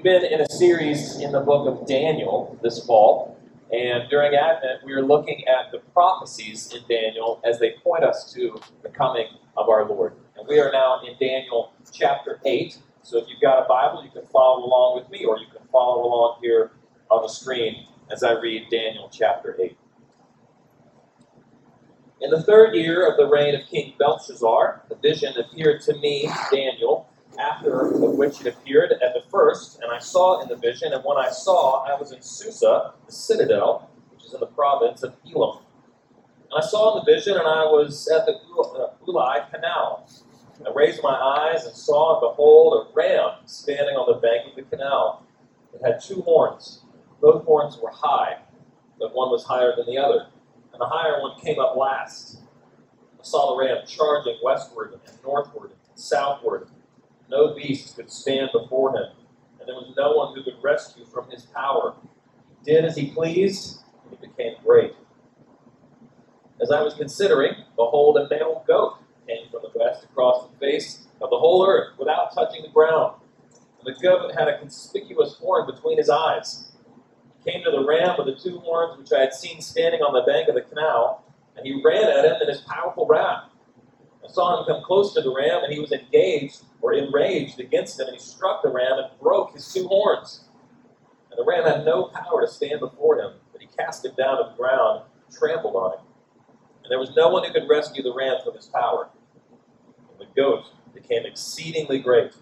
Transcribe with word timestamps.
We've 0.00 0.18
been 0.18 0.32
in 0.32 0.40
a 0.40 0.48
series 0.48 1.20
in 1.20 1.30
the 1.30 1.40
book 1.40 1.68
of 1.68 1.86
Daniel 1.86 2.58
this 2.62 2.82
fall, 2.86 3.36
and 3.70 4.08
during 4.08 4.34
Advent, 4.34 4.82
we 4.82 4.94
are 4.94 5.02
looking 5.02 5.46
at 5.46 5.70
the 5.72 5.80
prophecies 5.92 6.72
in 6.74 6.80
Daniel 6.88 7.38
as 7.44 7.58
they 7.58 7.72
point 7.84 8.02
us 8.02 8.32
to 8.32 8.58
the 8.82 8.88
coming 8.88 9.26
of 9.58 9.68
our 9.68 9.86
Lord. 9.86 10.14
And 10.38 10.48
we 10.48 10.58
are 10.58 10.72
now 10.72 11.02
in 11.06 11.18
Daniel 11.20 11.74
chapter 11.92 12.40
8. 12.46 12.78
So 13.02 13.18
if 13.18 13.28
you've 13.28 13.42
got 13.42 13.62
a 13.62 13.68
Bible, 13.68 14.02
you 14.02 14.10
can 14.10 14.26
follow 14.28 14.64
along 14.64 15.02
with 15.02 15.10
me, 15.10 15.26
or 15.26 15.36
you 15.36 15.48
can 15.54 15.68
follow 15.70 16.02
along 16.02 16.38
here 16.40 16.70
on 17.10 17.20
the 17.20 17.28
screen 17.28 17.86
as 18.10 18.22
I 18.22 18.40
read 18.40 18.70
Daniel 18.70 19.10
chapter 19.12 19.54
8. 19.60 19.76
In 22.22 22.30
the 22.30 22.42
third 22.42 22.74
year 22.74 23.06
of 23.06 23.18
the 23.18 23.26
reign 23.26 23.54
of 23.54 23.66
King 23.68 23.92
Belshazzar, 23.98 24.80
the 24.88 24.94
vision 24.94 25.34
appeared 25.36 25.82
to 25.82 25.94
me, 25.98 26.30
Daniel 26.50 27.09
after 27.40 27.88
which 27.88 28.40
it 28.40 28.46
appeared 28.46 28.92
at 28.92 29.14
the 29.14 29.22
first, 29.30 29.80
and 29.82 29.90
I 29.90 29.98
saw 29.98 30.42
in 30.42 30.48
the 30.48 30.56
vision, 30.56 30.92
and 30.92 31.02
when 31.04 31.16
I 31.16 31.30
saw, 31.30 31.84
I 31.84 31.98
was 31.98 32.12
in 32.12 32.20
Susa, 32.20 32.92
the 33.06 33.12
citadel, 33.12 33.90
which 34.10 34.24
is 34.24 34.34
in 34.34 34.40
the 34.40 34.46
province 34.46 35.02
of 35.02 35.14
Elam. 35.26 35.58
And 36.50 36.62
I 36.62 36.66
saw 36.66 36.98
in 36.98 37.04
the 37.04 37.12
vision, 37.12 37.36
and 37.36 37.46
I 37.46 37.64
was 37.64 38.08
at 38.08 38.26
the 38.26 38.34
Ulai 39.06 39.40
uh, 39.40 39.44
canal. 39.46 40.08
I 40.66 40.70
raised 40.74 41.02
my 41.02 41.14
eyes 41.14 41.64
and 41.64 41.74
saw, 41.74 42.14
and 42.14 42.20
behold, 42.20 42.86
a 42.86 42.94
ram 42.94 43.30
standing 43.46 43.96
on 43.96 44.12
the 44.12 44.20
bank 44.20 44.50
of 44.50 44.56
the 44.56 44.76
canal. 44.76 45.24
It 45.72 45.80
had 45.84 46.00
two 46.02 46.20
horns. 46.22 46.82
Both 47.22 47.44
horns 47.44 47.78
were 47.82 47.90
high, 47.90 48.38
but 48.98 49.14
one 49.14 49.30
was 49.30 49.44
higher 49.44 49.74
than 49.74 49.86
the 49.86 49.98
other. 49.98 50.26
And 50.72 50.80
the 50.80 50.86
higher 50.86 51.22
one 51.22 51.40
came 51.40 51.58
up 51.58 51.76
last. 51.76 52.40
I 53.18 53.22
saw 53.22 53.54
the 53.54 53.64
ram 53.64 53.86
charging 53.86 54.36
westward 54.42 54.92
and 54.92 55.18
northward 55.24 55.70
and 55.70 55.98
southward 55.98 56.68
no 57.30 57.54
beast 57.54 57.96
could 57.96 58.10
stand 58.10 58.50
before 58.52 58.96
him, 58.96 59.06
and 59.58 59.68
there 59.68 59.76
was 59.76 59.94
no 59.96 60.12
one 60.12 60.34
who 60.34 60.42
could 60.42 60.62
rescue 60.62 61.04
from 61.06 61.30
his 61.30 61.46
power. 61.46 61.94
He 62.48 62.72
did 62.72 62.84
as 62.84 62.96
he 62.96 63.10
pleased, 63.10 63.80
and 64.04 64.18
he 64.18 64.26
became 64.26 64.56
great. 64.64 64.94
As 66.60 66.70
I 66.70 66.82
was 66.82 66.94
considering, 66.94 67.54
behold, 67.76 68.18
a 68.18 68.28
male 68.28 68.64
goat 68.66 68.98
came 69.26 69.48
from 69.50 69.62
the 69.62 69.78
west 69.78 70.04
across 70.04 70.48
the 70.48 70.58
face 70.58 71.06
of 71.22 71.30
the 71.30 71.38
whole 71.38 71.66
earth 71.66 71.98
without 71.98 72.34
touching 72.34 72.62
the 72.62 72.68
ground. 72.68 73.14
And 73.78 73.94
the 73.94 73.98
goat 74.00 74.34
had 74.34 74.48
a 74.48 74.58
conspicuous 74.58 75.36
horn 75.36 75.66
between 75.72 75.96
his 75.96 76.10
eyes. 76.10 76.72
He 77.42 77.50
came 77.50 77.64
to 77.64 77.70
the 77.70 77.84
ram 77.84 78.16
with 78.18 78.26
the 78.26 78.42
two 78.42 78.58
horns 78.58 78.98
which 78.98 79.12
I 79.12 79.20
had 79.20 79.32
seen 79.32 79.62
standing 79.62 80.00
on 80.00 80.12
the 80.12 80.30
bank 80.30 80.48
of 80.48 80.54
the 80.54 80.62
canal, 80.62 81.24
and 81.56 81.66
he 81.66 81.80
ran 81.82 82.04
at 82.04 82.24
him 82.24 82.42
in 82.42 82.48
his 82.48 82.60
powerful 82.62 83.06
wrath. 83.06 83.49
Saw 84.32 84.60
him 84.60 84.66
come 84.66 84.82
close 84.84 85.12
to 85.14 85.22
the 85.22 85.34
ram, 85.34 85.64
and 85.64 85.72
he 85.72 85.80
was 85.80 85.90
engaged 85.90 86.62
or 86.80 86.92
enraged 86.92 87.58
against 87.58 87.98
him, 87.98 88.06
and 88.06 88.16
he 88.16 88.22
struck 88.22 88.62
the 88.62 88.68
ram 88.68 88.98
and 88.98 89.20
broke 89.20 89.54
his 89.54 89.72
two 89.72 89.88
horns. 89.88 90.44
And 91.30 91.38
the 91.38 91.44
ram 91.44 91.64
had 91.64 91.84
no 91.84 92.04
power 92.04 92.40
to 92.40 92.48
stand 92.48 92.80
before 92.80 93.18
him, 93.20 93.32
but 93.52 93.60
he 93.60 93.68
cast 93.76 94.04
him 94.04 94.12
down 94.16 94.38
to 94.38 94.50
the 94.50 94.56
ground 94.56 95.02
and 95.26 95.36
trampled 95.36 95.74
on 95.74 95.94
him. 95.94 96.04
And 96.84 96.90
there 96.90 96.98
was 96.98 97.14
no 97.16 97.28
one 97.28 97.44
who 97.44 97.52
could 97.52 97.68
rescue 97.68 98.02
the 98.02 98.14
ram 98.14 98.36
from 98.44 98.54
his 98.54 98.66
power. 98.66 99.08
And 100.10 100.20
the 100.20 100.32
goat 100.40 100.64
became 100.94 101.26
exceedingly 101.26 101.98
great. 101.98 102.32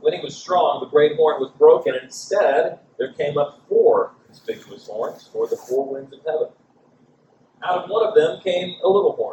When 0.00 0.14
he 0.14 0.20
was 0.20 0.36
strong, 0.36 0.80
the 0.80 0.88
great 0.88 1.16
horn 1.16 1.40
was 1.40 1.50
broken, 1.58 1.94
and 1.94 2.04
instead 2.04 2.78
there 2.98 3.12
came 3.12 3.36
up 3.36 3.60
four 3.68 4.12
conspicuous 4.24 4.86
horns 4.86 5.28
toward 5.30 5.50
the 5.50 5.56
four 5.56 5.92
winds 5.92 6.12
of 6.14 6.20
heaven. 6.24 6.48
Out 7.62 7.84
of 7.84 7.90
one 7.90 8.06
of 8.06 8.14
them 8.14 8.40
came 8.40 8.76
a 8.82 8.88
little 8.88 9.12
horn 9.12 9.27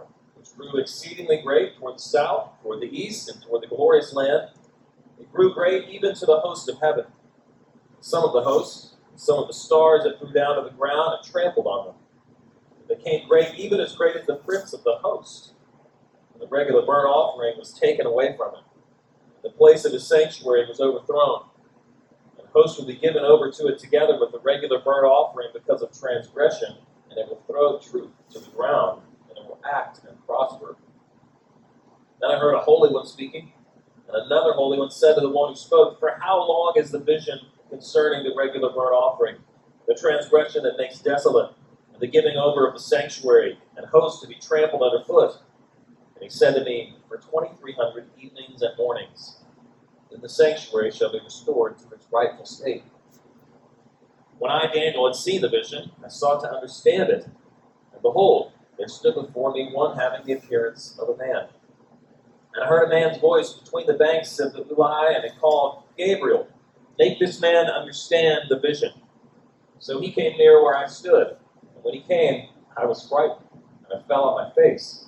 grew 0.54 0.78
exceedingly 0.78 1.42
great 1.44 1.78
toward 1.78 1.96
the 1.96 2.02
south, 2.02 2.50
toward 2.62 2.82
the 2.82 2.98
east, 2.98 3.30
and 3.30 3.42
toward 3.42 3.64
the 3.64 3.68
glorious 3.68 4.14
land. 4.14 4.50
It 5.20 5.32
grew 5.32 5.54
great 5.54 5.90
even 5.90 6.16
to 6.16 6.26
the 6.26 6.40
host 6.40 6.70
of 6.70 6.80
heaven. 6.80 7.06
Some 8.00 8.24
of 8.24 8.34
the 8.34 8.42
hosts, 8.42 8.96
some 9.16 9.40
of 9.40 9.48
the 9.48 9.54
stars 9.54 10.04
that 10.04 10.20
flew 10.20 10.32
down 10.32 10.56
to 10.56 10.70
the 10.70 10.76
ground 10.76 11.18
and 11.18 11.32
trampled 11.32 11.68
on 11.68 11.88
them. 11.88 11.96
It 12.80 12.98
became 12.98 13.28
great, 13.28 13.56
even 13.56 13.80
as 13.80 13.96
great 13.96 14.16
as 14.16 14.26
the 14.28 14.36
prince 14.36 14.74
of 14.74 14.84
the 14.84 14.98
host. 15.02 15.54
And 16.34 16.42
the 16.42 16.48
regular 16.48 16.86
burnt 16.86 17.08
offering 17.08 17.58
was 17.58 17.74
taken 17.74 18.06
away 18.06 18.36
from 18.38 18.56
it. 18.56 18.64
The 19.44 19.50
place 19.52 19.86
of 19.86 19.94
his 19.94 20.08
sanctuary 20.08 20.66
was 20.68 20.80
overthrown. 20.80 21.46
And 22.38 22.48
hosts 22.50 22.78
will 22.78 22.86
be 22.86 22.96
given 22.96 23.24
over 23.24 23.52
to 23.52 23.68
it 23.68 23.80
together 23.80 24.20
with 24.20 24.32
the 24.32 24.40
regular 24.40 24.80
burnt 24.80 25.06
offering 25.06 25.50
because 25.54 25.82
of 25.82 25.98
transgression, 25.98 26.76
and 27.10 27.20
it 27.20 27.28
will 27.28 27.42
throw 27.48 27.80
truth 27.80 28.12
to 28.32 28.40
the 28.40 28.50
ground 28.52 29.02
act 29.72 30.02
and 30.08 30.24
prosper. 30.26 30.76
Then 32.22 32.32
I 32.32 32.40
heard 32.40 32.56
a 32.56 32.62
holy 32.62 32.92
one 32.92 33.06
speaking, 33.06 33.52
and 34.08 34.26
another 34.26 34.54
holy 34.54 34.78
one 34.78 34.92
said 34.92 35.16
to 35.16 35.22
the 35.22 35.30
one 35.30 35.50
who 35.50 35.56
spoke, 35.56 36.00
For 36.00 36.18
how 36.22 36.38
long 36.40 36.74
is 36.78 36.92
the 36.92 37.00
vision 37.00 37.40
concerning 37.70 38.24
the 38.24 38.36
regular 38.36 38.70
burnt 38.70 38.94
offering, 38.94 39.38
the 39.88 39.96
transgression 39.96 40.64
that 40.64 40.78
makes 40.78 41.00
desolate, 41.00 41.54
and 41.92 42.02
the 42.02 42.08
giving 42.08 42.38
over 42.38 42.68
of 42.68 42.74
the 42.74 42.80
sanctuary, 42.80 43.60
and 43.76 43.86
hosts 43.88 44.22
to 44.22 44.28
be 44.28 44.36
trampled 44.36 44.84
underfoot? 44.84 45.38
And 46.16 46.24
he 46.24 46.30
said 46.30 46.56
to 46.56 46.64
me, 46.64 46.96
For 47.08 47.18
2,300 47.18 48.08
evenings 48.18 48.62
and 48.62 48.78
mornings, 48.78 49.38
then 50.12 50.22
the 50.22 50.30
sanctuary 50.30 50.92
shall 50.92 51.12
be 51.12 51.20
restored 51.24 51.78
to 51.80 51.90
its 51.94 52.06
rightful 52.12 52.46
state. 52.46 52.84
When 54.38 54.52
I, 54.52 54.68
Daniel, 54.74 55.08
had 55.08 55.16
seen 55.16 55.42
the 55.42 55.50
vision, 55.50 55.92
I 56.04 56.10
sought 56.10 56.42
to 56.42 56.52
understand 56.52 57.10
it. 57.10 57.26
And 57.94 58.02
behold, 58.02 58.52
there 58.78 58.88
stood 58.88 59.16
before 59.16 59.54
me 59.54 59.70
one 59.72 59.98
having 59.98 60.26
the 60.26 60.34
appearance 60.34 60.98
of 61.00 61.10
a 61.10 61.18
man. 61.18 61.48
And 62.54 62.64
I 62.64 62.68
heard 62.68 62.86
a 62.86 62.90
man's 62.90 63.20
voice 63.20 63.54
between 63.54 63.88
the 63.88 63.94
banks 63.94 64.40
of 64.40 64.54
the 64.54 64.64
Ulai, 64.64 65.16
and 65.16 65.26
it 65.26 65.34
called, 65.40 65.84
Gabriel, 65.98 66.48
make 66.98 67.20
this 67.20 67.42
man 67.42 67.68
understand 67.68 68.44
the 68.50 68.60
vision. 68.60 68.92
So 69.80 70.00
he 70.00 70.12
came 70.12 70.38
near 70.38 70.64
where 70.64 70.78
I 70.78 70.88
stood. 70.88 71.38
And 71.62 71.84
when 71.84 71.94
he 71.94 72.02
came, 72.02 72.50
I 72.78 72.86
was 72.86 73.08
frightened, 73.08 73.46
and 73.90 74.00
I 74.00 74.08
fell 74.08 74.24
on 74.24 74.48
my 74.48 74.54
face. 74.56 75.06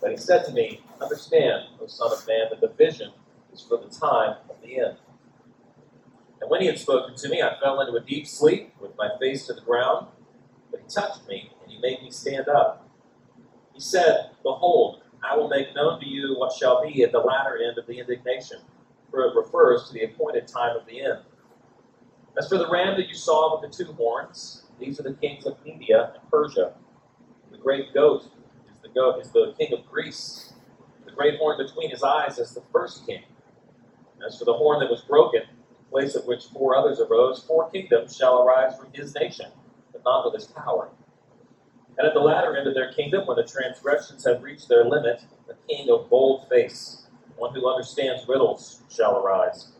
But 0.00 0.10
he 0.10 0.16
said 0.16 0.44
to 0.44 0.52
me, 0.52 0.80
Understand, 1.00 1.64
O 1.80 1.86
Son 1.86 2.12
of 2.12 2.26
Man, 2.28 2.46
that 2.50 2.60
the 2.60 2.68
vision 2.68 3.12
is 3.52 3.60
for 3.60 3.78
the 3.78 3.88
time 3.88 4.36
of 4.48 4.56
the 4.62 4.78
end. 4.78 4.96
And 6.40 6.50
when 6.50 6.60
he 6.60 6.66
had 6.66 6.78
spoken 6.78 7.16
to 7.16 7.28
me, 7.28 7.42
I 7.42 7.58
fell 7.60 7.80
into 7.80 7.94
a 7.94 8.00
deep 8.00 8.26
sleep 8.26 8.74
with 8.80 8.96
my 8.98 9.08
face 9.18 9.46
to 9.46 9.54
the 9.54 9.62
ground. 9.62 10.08
But 10.70 10.80
he 10.80 10.86
touched 10.88 11.26
me, 11.26 11.50
and 11.62 11.72
he 11.72 11.78
made 11.80 12.02
me 12.02 12.10
stand 12.10 12.48
up. 12.48 12.83
He 13.74 13.80
said, 13.80 14.30
Behold, 14.44 15.02
I 15.28 15.36
will 15.36 15.48
make 15.48 15.74
known 15.74 15.98
to 16.00 16.06
you 16.06 16.36
what 16.38 16.52
shall 16.52 16.82
be 16.82 17.02
at 17.02 17.10
the 17.10 17.18
latter 17.18 17.58
end 17.58 17.76
of 17.76 17.86
the 17.86 17.98
indignation, 17.98 18.58
for 19.10 19.22
it 19.22 19.34
refers 19.34 19.88
to 19.88 19.94
the 19.94 20.04
appointed 20.04 20.46
time 20.46 20.76
of 20.76 20.86
the 20.86 21.00
end. 21.02 21.18
As 22.38 22.48
for 22.48 22.56
the 22.56 22.68
ram 22.70 22.96
that 22.96 23.08
you 23.08 23.14
saw 23.14 23.60
with 23.60 23.70
the 23.70 23.84
two 23.84 23.92
horns, 23.94 24.64
these 24.78 25.00
are 25.00 25.02
the 25.02 25.14
kings 25.14 25.44
of 25.44 25.56
Media 25.64 26.12
and 26.14 26.30
Persia. 26.30 26.74
The 27.50 27.58
great 27.58 27.92
goat 27.92 28.24
is 28.70 28.78
the 28.82 28.88
goat 28.88 29.20
is 29.20 29.30
the 29.30 29.54
king 29.58 29.72
of 29.72 29.84
Greece. 29.86 30.52
The 31.04 31.12
great 31.12 31.38
horn 31.38 31.58
between 31.58 31.90
his 31.90 32.02
eyes 32.02 32.38
is 32.38 32.54
the 32.54 32.62
first 32.72 33.06
king. 33.06 33.22
As 34.24 34.38
for 34.38 34.44
the 34.44 34.54
horn 34.54 34.80
that 34.80 34.90
was 34.90 35.02
broken, 35.02 35.42
in 35.42 35.90
place 35.90 36.14
of 36.14 36.26
which 36.26 36.44
four 36.46 36.76
others 36.76 37.00
arose, 37.00 37.42
four 37.42 37.70
kingdoms 37.70 38.16
shall 38.16 38.42
arise 38.42 38.76
from 38.78 38.92
his 38.92 39.14
nation, 39.14 39.46
but 39.92 40.02
not 40.04 40.24
with 40.24 40.34
his 40.34 40.46
power. 40.52 40.90
And 41.96 42.06
at 42.06 42.14
the 42.14 42.20
latter 42.20 42.56
end 42.56 42.66
of 42.66 42.74
their 42.74 42.92
kingdom, 42.92 43.26
when 43.26 43.36
the 43.36 43.44
transgressions 43.44 44.24
have 44.24 44.42
reached 44.42 44.68
their 44.68 44.84
limit, 44.84 45.22
a 45.48 45.54
king 45.68 45.88
of 45.90 46.10
bold 46.10 46.48
face, 46.48 47.06
one 47.36 47.54
who 47.54 47.68
understands 47.68 48.28
riddles, 48.28 48.82
shall 48.90 49.18
arise. 49.18 49.72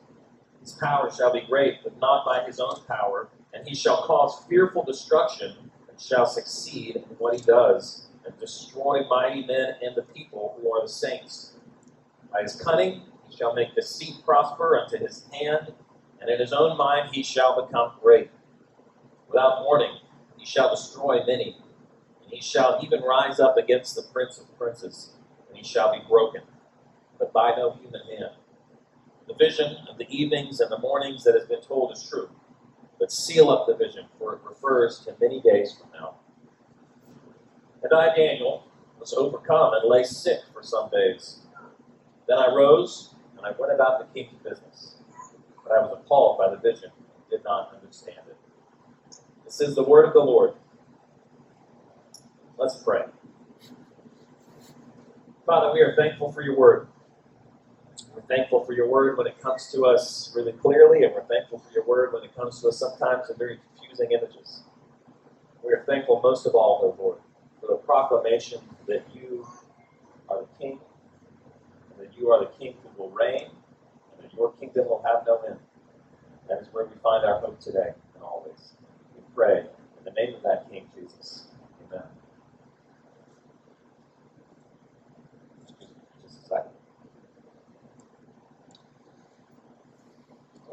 His 0.60 0.72
power 0.72 1.10
shall 1.10 1.32
be 1.32 1.40
great, 1.42 1.82
but 1.82 1.98
not 1.98 2.24
by 2.24 2.44
his 2.44 2.60
own 2.60 2.76
power, 2.86 3.28
and 3.52 3.66
he 3.66 3.74
shall 3.74 4.06
cause 4.06 4.44
fearful 4.48 4.84
destruction, 4.84 5.56
and 5.88 6.00
shall 6.00 6.26
succeed 6.26 6.96
in 6.96 7.02
what 7.18 7.34
he 7.34 7.42
does, 7.42 8.06
and 8.24 8.38
destroy 8.38 9.04
mighty 9.08 9.44
men 9.46 9.74
and 9.82 9.94
the 9.96 10.02
people 10.02 10.56
who 10.60 10.72
are 10.72 10.82
the 10.82 10.88
saints. 10.88 11.52
By 12.32 12.42
his 12.42 12.56
cunning 12.56 13.02
he 13.28 13.36
shall 13.36 13.54
make 13.54 13.74
deceit 13.74 14.24
prosper 14.24 14.78
unto 14.78 14.98
his 14.98 15.26
hand, 15.32 15.72
and 16.20 16.30
in 16.30 16.38
his 16.38 16.52
own 16.52 16.76
mind 16.76 17.10
he 17.12 17.22
shall 17.22 17.66
become 17.66 17.92
great. 18.00 18.30
Without 19.28 19.64
warning 19.64 19.98
he 20.36 20.46
shall 20.46 20.70
destroy 20.70 21.24
many 21.26 21.56
he 22.28 22.40
shall 22.40 22.80
even 22.82 23.02
rise 23.02 23.40
up 23.40 23.56
against 23.56 23.94
the 23.94 24.02
prince 24.02 24.38
of 24.38 24.58
princes, 24.58 25.10
and 25.48 25.56
he 25.56 25.64
shall 25.64 25.92
be 25.92 26.02
broken, 26.08 26.42
but 27.18 27.32
by 27.32 27.54
no 27.56 27.72
human 27.72 28.02
hand. 28.06 28.32
The 29.26 29.34
vision 29.34 29.76
of 29.88 29.98
the 29.98 30.08
evenings 30.08 30.60
and 30.60 30.70
the 30.70 30.78
mornings 30.78 31.24
that 31.24 31.34
has 31.34 31.46
been 31.46 31.62
told 31.62 31.92
is 31.92 32.06
true, 32.08 32.28
but 32.98 33.10
seal 33.10 33.50
up 33.50 33.66
the 33.66 33.76
vision, 33.76 34.06
for 34.18 34.34
it 34.34 34.40
refers 34.48 35.00
to 35.00 35.14
many 35.20 35.40
days 35.40 35.76
from 35.78 35.88
now. 35.98 36.16
And 37.82 37.92
I, 37.92 38.14
Daniel, 38.14 38.66
was 38.98 39.12
overcome 39.12 39.74
and 39.74 39.88
lay 39.88 40.04
sick 40.04 40.40
for 40.52 40.62
some 40.62 40.90
days. 40.90 41.40
Then 42.26 42.38
I 42.38 42.54
rose, 42.54 43.14
and 43.36 43.44
I 43.46 43.52
went 43.58 43.72
about 43.72 43.98
the 43.98 44.06
king's 44.14 44.38
business. 44.42 44.96
But 45.62 45.72
I 45.72 45.80
was 45.80 45.98
appalled 45.98 46.38
by 46.38 46.50
the 46.50 46.56
vision 46.56 46.90
and 46.94 47.30
did 47.30 47.44
not 47.44 47.74
understand 47.74 48.20
it. 48.28 48.36
This 49.44 49.60
is 49.60 49.74
the 49.74 49.82
word 49.82 50.06
of 50.06 50.14
the 50.14 50.20
Lord. 50.20 50.54
Let's 52.58 52.76
pray. 52.82 53.02
Father, 55.46 55.72
we 55.72 55.80
are 55.80 55.94
thankful 55.96 56.32
for 56.32 56.42
your 56.42 56.56
word. 56.56 56.88
We're 58.14 58.22
thankful 58.22 58.64
for 58.64 58.72
your 58.72 58.88
word 58.88 59.18
when 59.18 59.26
it 59.26 59.40
comes 59.40 59.70
to 59.72 59.84
us 59.86 60.32
really 60.36 60.52
clearly, 60.52 61.04
and 61.04 61.14
we're 61.14 61.24
thankful 61.24 61.58
for 61.58 61.72
your 61.72 61.84
word 61.84 62.12
when 62.12 62.22
it 62.24 62.34
comes 62.36 62.60
to 62.62 62.68
us 62.68 62.78
sometimes 62.78 63.30
in 63.30 63.36
very 63.36 63.58
confusing 63.76 64.12
images. 64.12 64.62
We 65.64 65.72
are 65.72 65.84
thankful 65.86 66.20
most 66.22 66.46
of 66.46 66.54
all, 66.54 66.94
O 66.98 67.02
Lord, 67.02 67.18
for 67.60 67.68
the 67.68 67.76
proclamation 67.76 68.60
that 68.86 69.04
you 69.14 69.46
are 70.28 70.42
the 70.42 70.48
King, 70.58 70.80
and 71.90 72.00
that 72.08 72.16
you 72.16 72.30
are 72.30 72.40
the 72.40 72.50
King 72.58 72.74
who 72.82 73.02
will 73.02 73.10
reign, 73.10 73.48
and 74.16 74.24
that 74.24 74.34
your 74.34 74.52
kingdom 74.54 74.86
will 74.88 75.02
have 75.04 75.26
no 75.26 75.40
end. 75.48 75.58
That 76.48 76.60
is 76.60 76.68
where 76.72 76.84
we 76.86 76.94
find 77.02 77.24
our 77.24 77.40
hope 77.40 77.60
today 77.60 77.94
and 78.14 78.22
always. 78.22 78.74
We 79.16 79.22
pray 79.34 79.60
in 79.98 80.04
the 80.04 80.12
name 80.12 80.34
of 80.34 80.42
that 80.42 80.70
King, 80.70 80.86
Jesus. 80.94 81.48
Amen. 81.90 82.04
Just 86.22 86.44
a 86.44 86.48
second. 86.48 86.70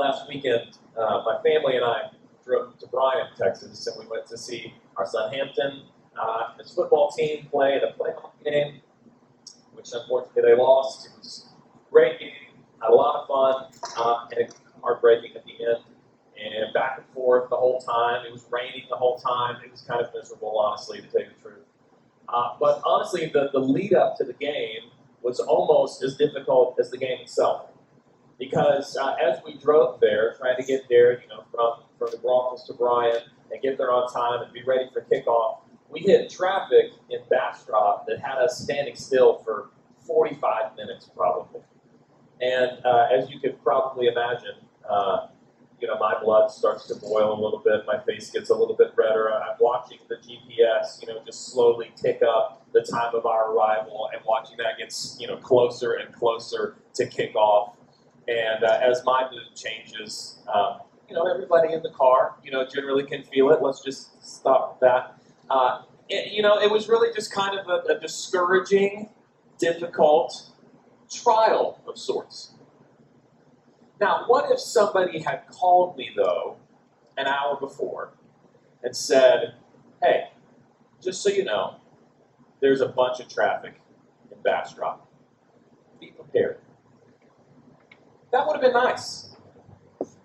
Last 0.02 0.28
weekend, 0.28 0.80
uh, 0.98 1.22
my 1.24 1.38
family 1.44 1.76
and 1.76 1.86
I 1.86 2.10
drove 2.44 2.76
to 2.80 2.88
Bryan, 2.88 3.28
Texas, 3.38 3.86
and 3.86 4.04
we 4.04 4.10
went 4.10 4.26
to 4.30 4.38
see 4.38 4.74
our 4.98 5.06
son 5.06 5.32
Hampton, 5.32 5.84
uh, 6.20 6.58
his 6.58 6.72
football 6.72 7.12
team 7.12 7.46
play 7.52 7.76
in 7.76 7.84
a 7.84 7.94
playoff 7.94 8.32
game, 8.44 8.82
which 9.74 9.90
unfortunately 9.94 10.42
they 10.42 10.56
lost. 10.56 11.06
It 11.06 11.12
was 11.20 11.46
a 11.76 11.92
great 11.92 12.20
game, 12.20 12.32
had 12.82 12.90
a 12.90 12.96
lot 12.96 13.22
of 13.22 13.28
fun, 13.28 13.94
uh, 13.96 14.26
and 14.36 14.52
heartbreaking 14.82 15.36
at 15.36 15.46
the 15.46 15.52
end. 15.52 15.84
And 16.36 16.74
back 16.74 16.98
and 16.98 17.06
forth 17.14 17.52
the 17.52 17.58
whole 17.58 17.80
time. 17.80 18.26
It 18.26 18.32
was 18.32 18.48
raining 18.50 18.88
the 18.90 18.96
whole 18.96 19.20
time. 19.20 19.58
It 19.64 19.70
was 19.70 19.82
kind 19.82 20.04
of 20.04 20.12
miserable, 20.16 20.58
honestly, 20.58 21.00
to 21.00 21.08
tell 21.10 21.22
you 21.22 21.28
the 21.38 21.50
truth. 21.50 21.66
Uh, 22.28 22.56
but 22.60 22.82
honestly, 22.84 23.28
the, 23.28 23.52
the 23.54 23.60
lead 23.60 23.94
up 23.94 24.18
to 24.18 24.24
the 24.24 24.34
game 24.34 24.90
was 25.22 25.40
almost 25.40 26.02
as 26.02 26.16
difficult 26.18 26.80
as 26.80 26.90
the 26.90 26.98
game 26.98 27.20
itself. 27.22 27.68
Because 28.42 28.98
uh, 28.98 29.14
as 29.24 29.38
we 29.46 29.54
drove 29.54 30.00
there, 30.00 30.34
trying 30.40 30.58
to 30.58 30.64
get 30.64 30.90
there, 30.90 31.22
you 31.22 31.28
know, 31.28 31.44
from, 31.52 31.84
from 32.00 32.10
the 32.10 32.18
Broncos 32.18 32.64
to 32.66 32.74
Bryan 32.74 33.22
and 33.52 33.62
get 33.62 33.78
there 33.78 33.92
on 33.92 34.12
time 34.12 34.42
and 34.42 34.52
be 34.52 34.64
ready 34.64 34.90
for 34.92 35.02
kickoff, 35.02 35.60
we 35.92 36.00
hit 36.00 36.32
traffic 36.32 36.86
in 37.12 37.20
Bastrop 37.30 38.08
that 38.08 38.20
had 38.20 38.40
us 38.40 38.58
standing 38.58 38.96
still 38.96 39.44
for 39.44 39.70
45 40.08 40.76
minutes 40.76 41.08
probably. 41.16 41.62
And 42.42 42.84
uh, 42.84 43.10
as 43.14 43.30
you 43.30 43.40
could 43.40 43.62
probably 43.64 44.08
imagine, 44.08 44.56
uh, 44.90 45.28
you 45.80 45.88
know, 45.88 46.00
my 46.00 46.16
blood 46.20 46.50
starts 46.50 46.88
to 46.88 46.96
boil 46.96 47.34
a 47.34 47.40
little 47.40 47.62
bit. 47.64 47.82
My 47.86 48.00
face 48.00 48.32
gets 48.32 48.50
a 48.50 48.56
little 48.56 48.76
bit 48.76 48.94
redder. 48.96 49.32
I'm 49.32 49.56
watching 49.60 50.00
the 50.10 50.16
GPS, 50.16 51.00
you 51.02 51.08
know, 51.08 51.22
just 51.24 51.52
slowly 51.52 51.92
tick 51.96 52.22
up 52.28 52.66
the 52.74 52.82
time 52.82 53.14
of 53.14 53.26
our 53.26 53.54
arrival, 53.54 54.10
and 54.14 54.24
watching 54.26 54.58
that 54.58 54.78
gets, 54.78 55.18
you 55.20 55.28
know, 55.28 55.38
closer 55.38 55.94
and 55.94 56.14
closer 56.14 56.78
to 56.96 57.06
kickoff. 57.06 57.74
And 58.32 58.64
uh, 58.64 58.80
as 58.82 59.04
my 59.04 59.28
mood 59.30 59.56
changes, 59.56 60.40
um, 60.54 60.80
you 61.10 61.16
know, 61.16 61.24
everybody 61.24 61.74
in 61.74 61.84
the 61.84 61.90
car, 61.90 62.36
you 62.44 62.52
know, 62.52 62.66
generally 62.66 63.04
can 63.04 63.24
feel 63.24 63.50
it. 63.52 63.62
Let's 63.62 63.84
just 63.84 64.24
stop 64.26 64.80
that. 64.80 65.20
Uh, 65.50 65.82
it, 66.08 66.32
you 66.32 66.42
know, 66.42 66.58
it 66.58 66.72
was 66.72 66.88
really 66.88 67.14
just 67.14 67.34
kind 67.34 67.60
of 67.60 67.68
a, 67.68 67.94
a 67.94 68.00
discouraging, 68.00 69.10
difficult 69.58 70.50
trial 71.12 71.82
of 71.86 71.98
sorts. 71.98 72.54
Now, 74.00 74.24
what 74.28 74.50
if 74.50 74.60
somebody 74.60 75.20
had 75.20 75.48
called 75.50 75.98
me, 75.98 76.12
though, 76.16 76.56
an 77.18 77.28
hour 77.28 77.58
before 77.60 78.14
and 78.82 78.96
said, 78.96 79.56
hey, 80.02 80.30
just 81.04 81.22
so 81.22 81.30
you 81.30 81.44
know, 81.44 81.76
there's 82.62 82.80
a 82.80 82.88
bunch 82.88 83.20
of 83.20 83.28
traffic 83.28 83.82
in 84.32 84.42
Bastrop. 84.42 85.06
Be 86.00 86.08
prepared. 86.08 86.60
That 88.32 88.48
would 88.48 88.54
have 88.54 88.62
been 88.62 88.74
nice. 88.74 89.36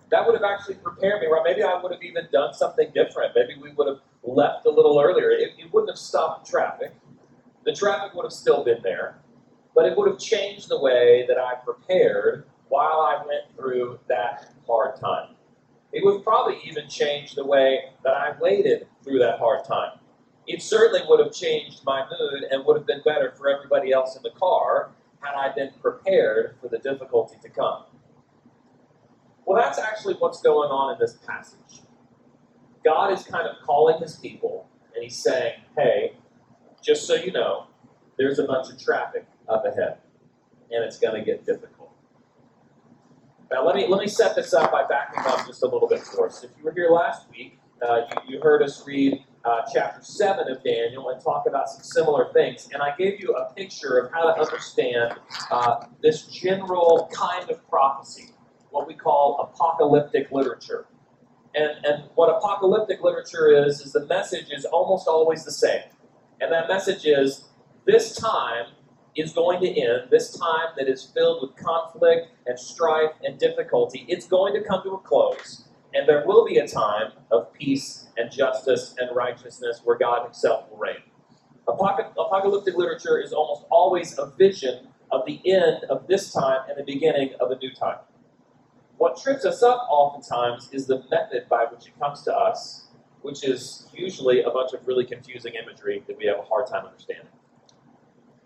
That 0.09 0.25
would 0.25 0.35
have 0.35 0.43
actually 0.43 0.75
prepared 0.75 1.21
me, 1.21 1.27
right? 1.27 1.41
Maybe 1.43 1.63
I 1.63 1.81
would 1.81 1.91
have 1.91 2.01
even 2.01 2.27
done 2.31 2.53
something 2.53 2.89
different. 2.93 3.33
Maybe 3.35 3.59
we 3.61 3.73
would 3.73 3.87
have 3.87 3.99
left 4.23 4.65
a 4.65 4.69
little 4.69 4.99
earlier. 4.99 5.31
It, 5.31 5.51
it 5.57 5.73
wouldn't 5.73 5.89
have 5.89 5.97
stopped 5.97 6.49
traffic. 6.49 6.93
The 7.65 7.73
traffic 7.73 8.13
would 8.13 8.23
have 8.23 8.31
still 8.31 8.63
been 8.63 8.81
there, 8.81 9.19
but 9.75 9.85
it 9.85 9.97
would 9.97 10.09
have 10.09 10.19
changed 10.19 10.69
the 10.69 10.79
way 10.79 11.25
that 11.27 11.37
I 11.37 11.55
prepared 11.55 12.45
while 12.69 13.01
I 13.01 13.17
went 13.27 13.53
through 13.57 13.99
that 14.07 14.53
hard 14.65 14.95
time. 14.97 15.35
It 15.91 16.05
would 16.05 16.23
probably 16.23 16.59
even 16.63 16.87
change 16.87 17.35
the 17.35 17.45
way 17.45 17.91
that 18.03 18.13
I 18.13 18.33
waited 18.39 18.87
through 19.03 19.19
that 19.19 19.39
hard 19.39 19.65
time. 19.65 19.99
It 20.45 20.61
certainly 20.61 21.01
would 21.07 21.19
have 21.19 21.33
changed 21.33 21.81
my 21.85 22.05
mood 22.09 22.43
and 22.49 22.63
would 22.65 22.77
have 22.77 22.87
been 22.87 23.01
better 23.03 23.33
for 23.37 23.49
everybody 23.49 23.91
else 23.91 24.15
in 24.15 24.23
the 24.23 24.31
car 24.31 24.91
had 25.19 25.35
I 25.35 25.53
been 25.53 25.71
prepared 25.81 26.55
for 26.61 26.69
the 26.69 26.77
difficulty 26.77 27.37
to 27.41 27.49
come. 27.49 27.83
Well, 29.47 29.57
that's 29.57 29.79
actually 29.79 30.15
what's 30.15 30.41
going 30.41 30.69
on 30.69 30.93
in 30.93 30.99
this 30.99 31.13
passage. 31.25 31.79
God 32.83 33.13
is 33.13 33.23
kind 33.23 33.47
of 33.47 33.55
calling 33.65 33.97
his 34.01 34.17
people, 34.17 34.67
and 34.93 35.01
he's 35.01 35.15
saying, 35.15 35.53
hey, 35.77 36.17
just 36.83 37.07
so 37.07 37.15
you 37.15 37.31
know, 37.31 37.67
there's 38.17 38.39
a 38.39 38.43
bunch 38.43 38.69
of 38.69 38.77
traffic 38.77 39.25
up 39.47 39.65
ahead, 39.65 39.99
and 40.69 40.83
it's 40.83 40.99
going 40.99 41.15
to 41.17 41.25
get 41.25 41.45
difficult. 41.45 41.93
Now, 43.49 43.65
let 43.65 43.77
me 43.77 43.87
let 43.87 44.01
me 44.01 44.07
set 44.07 44.35
this 44.35 44.53
up 44.53 44.69
by 44.69 44.83
backing 44.83 45.23
up 45.25 45.47
just 45.47 45.63
a 45.63 45.67
little 45.67 45.87
bit 45.87 46.01
for 46.01 46.27
us. 46.27 46.43
If 46.43 46.51
you 46.57 46.65
were 46.65 46.73
here 46.73 46.89
last 46.89 47.29
week, 47.31 47.57
uh, 47.81 48.01
you, 48.27 48.35
you, 48.35 48.41
heard 48.41 48.61
us 48.61 48.85
read 48.85 49.23
uh, 49.45 49.61
chapter 49.73 50.03
seven 50.03 50.51
of 50.51 50.61
Daniel 50.61 51.09
and 51.09 51.23
talk 51.23 51.45
about 51.47 51.69
some 51.69 51.83
similar 51.83 52.33
things, 52.33 52.67
and 52.73 52.81
I 52.83 52.93
gave 52.97 53.21
you 53.21 53.33
a 53.33 53.53
picture 53.53 53.97
of 53.97 54.11
how 54.11 54.33
to 54.33 54.41
understand 54.41 55.13
uh, 55.49 55.85
this 56.03 56.23
general 56.23 57.09
kind 57.13 57.49
of 57.49 57.65
prophecy, 57.69 58.31
what 58.71 58.87
we 58.87 58.93
call 58.93 59.51
apocalyptic 59.53 60.31
literature. 60.31 60.85
And, 61.55 61.85
and 61.85 62.03
what 62.15 62.29
apocalyptic 62.29 63.01
literature 63.01 63.49
is 63.49 63.81
is 63.81 63.93
the 63.93 64.05
message 64.05 64.47
is 64.51 64.65
almost 64.65 65.07
always 65.07 65.43
the 65.43 65.51
same, 65.51 65.81
and 66.39 66.51
that 66.51 66.67
message 66.67 67.05
is 67.05 67.45
this 67.85 68.15
time 68.15 68.67
is 69.15 69.33
going 69.33 69.59
to 69.61 69.67
end, 69.67 70.09
this 70.11 70.37
time 70.37 70.67
that 70.77 70.87
is 70.87 71.03
filled 71.03 71.41
with 71.41 71.55
conflict 71.55 72.27
and 72.45 72.59
strife 72.59 73.11
and 73.23 73.39
difficulty, 73.39 74.05
it's 74.07 74.27
going 74.27 74.53
to 74.53 74.61
come 74.61 74.83
to 74.83 74.91
a 74.91 74.99
close. 74.99 75.63
And 75.93 76.07
there 76.07 76.23
will 76.25 76.45
be 76.45 76.57
a 76.57 76.67
time 76.67 77.13
of 77.31 77.51
peace 77.53 78.07
and 78.17 78.31
justice 78.31 78.93
and 78.99 79.15
righteousness 79.15 79.81
where 79.83 79.97
God 79.97 80.23
Himself 80.23 80.69
will 80.69 80.77
reign. 80.77 81.01
Apocalyptic 81.67 82.75
literature 82.77 83.19
is 83.19 83.33
almost 83.33 83.65
always 83.71 84.17
a 84.19 84.31
vision 84.37 84.87
of 85.11 85.25
the 85.25 85.41
end 85.49 85.83
of 85.89 86.07
this 86.07 86.31
time 86.31 86.61
and 86.69 86.77
the 86.77 86.83
beginning 86.83 87.31
of 87.39 87.51
a 87.51 87.57
new 87.57 87.73
time. 87.73 87.97
What 88.97 89.21
trips 89.21 89.45
us 89.45 89.61
up 89.61 89.87
oftentimes 89.89 90.69
is 90.71 90.87
the 90.87 91.03
method 91.11 91.47
by 91.49 91.65
which 91.65 91.87
it 91.87 91.99
comes 91.99 92.23
to 92.23 92.33
us, 92.33 92.87
which 93.21 93.43
is 93.43 93.87
usually 93.93 94.41
a 94.41 94.49
bunch 94.49 94.73
of 94.73 94.85
really 94.87 95.05
confusing 95.05 95.53
imagery 95.61 96.03
that 96.07 96.17
we 96.17 96.25
have 96.25 96.39
a 96.39 96.43
hard 96.43 96.65
time 96.67 96.85
understanding. 96.85 97.27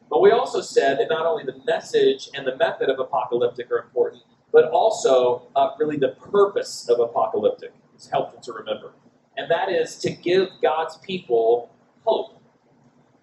But 0.09 0.21
we 0.21 0.31
also 0.31 0.59
said 0.59 0.99
that 0.99 1.07
not 1.09 1.25
only 1.25 1.45
the 1.45 1.61
message 1.65 2.29
and 2.33 2.45
the 2.45 2.57
method 2.57 2.89
of 2.89 2.99
apocalyptic 2.99 3.71
are 3.71 3.79
important, 3.79 4.23
but 4.51 4.65
also 4.71 5.47
uh, 5.55 5.69
really 5.79 5.95
the 5.95 6.09
purpose 6.09 6.89
of 6.89 6.99
apocalyptic 6.99 7.71
is 7.97 8.07
helpful 8.07 8.41
to 8.41 8.51
remember. 8.51 8.91
And 9.37 9.49
that 9.49 9.69
is 9.69 9.95
to 9.99 10.11
give 10.11 10.49
God's 10.61 10.97
people 10.97 11.73
hope. 12.03 12.41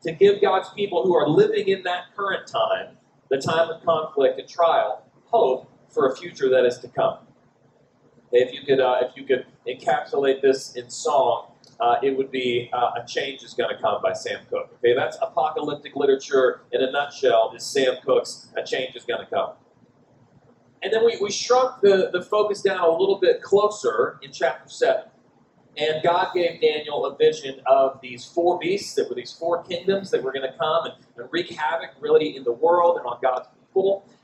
To 0.04 0.12
give 0.12 0.40
God's 0.40 0.70
people 0.70 1.02
who 1.02 1.14
are 1.14 1.28
living 1.28 1.68
in 1.68 1.82
that 1.82 2.04
current 2.16 2.46
time, 2.46 2.96
the 3.28 3.36
time 3.36 3.68
of 3.68 3.84
conflict 3.84 4.40
and 4.40 4.48
trial, 4.48 5.02
hope 5.26 5.70
for 5.88 6.10
a 6.10 6.16
future 6.16 6.48
that 6.50 6.64
is 6.64 6.78
to 6.78 6.88
come. 6.88 7.18
If 8.30 8.52
you 8.52 8.62
could, 8.66 8.80
uh, 8.80 8.98
if 9.02 9.16
you 9.16 9.24
could 9.24 9.46
encapsulate 9.66 10.42
this 10.42 10.74
in 10.76 10.90
song, 10.90 11.52
uh, 11.80 11.96
it 12.02 12.16
would 12.16 12.30
be 12.30 12.68
uh, 12.72 13.02
A 13.02 13.06
Change 13.06 13.42
is 13.42 13.54
Going 13.54 13.74
to 13.74 13.80
Come 13.80 14.02
by 14.02 14.12
Sam 14.12 14.40
Cooke. 14.50 14.70
Okay, 14.78 14.94
that's 14.94 15.16
apocalyptic 15.22 15.96
literature 15.96 16.62
in 16.72 16.82
a 16.82 16.90
nutshell, 16.90 17.52
is 17.56 17.64
Sam 17.64 17.94
Cooke's 18.04 18.48
A 18.56 18.64
Change 18.64 18.96
is 18.96 19.04
Going 19.04 19.24
to 19.24 19.30
Come. 19.30 19.52
And 20.82 20.92
then 20.92 21.04
we, 21.04 21.18
we 21.20 21.30
shrunk 21.30 21.80
the, 21.80 22.10
the 22.12 22.22
focus 22.22 22.62
down 22.62 22.80
a 22.80 22.90
little 22.90 23.18
bit 23.18 23.42
closer 23.42 24.18
in 24.22 24.32
chapter 24.32 24.68
7. 24.68 25.04
And 25.76 26.02
God 26.02 26.28
gave 26.34 26.60
Daniel 26.60 27.06
a 27.06 27.16
vision 27.16 27.60
of 27.66 28.00
these 28.00 28.24
four 28.24 28.58
beasts 28.58 28.94
that 28.94 29.08
were 29.08 29.14
these 29.14 29.32
four 29.32 29.62
kingdoms 29.62 30.10
that 30.10 30.22
were 30.22 30.32
going 30.32 30.50
to 30.50 30.56
come 30.58 30.86
and, 30.86 30.94
and 31.16 31.28
wreak 31.30 31.50
havoc 31.50 31.90
really 32.00 32.36
in 32.36 32.42
the 32.42 32.52
world 32.52 32.96
and 32.98 33.06
on 33.06 33.18
God's 33.22 33.46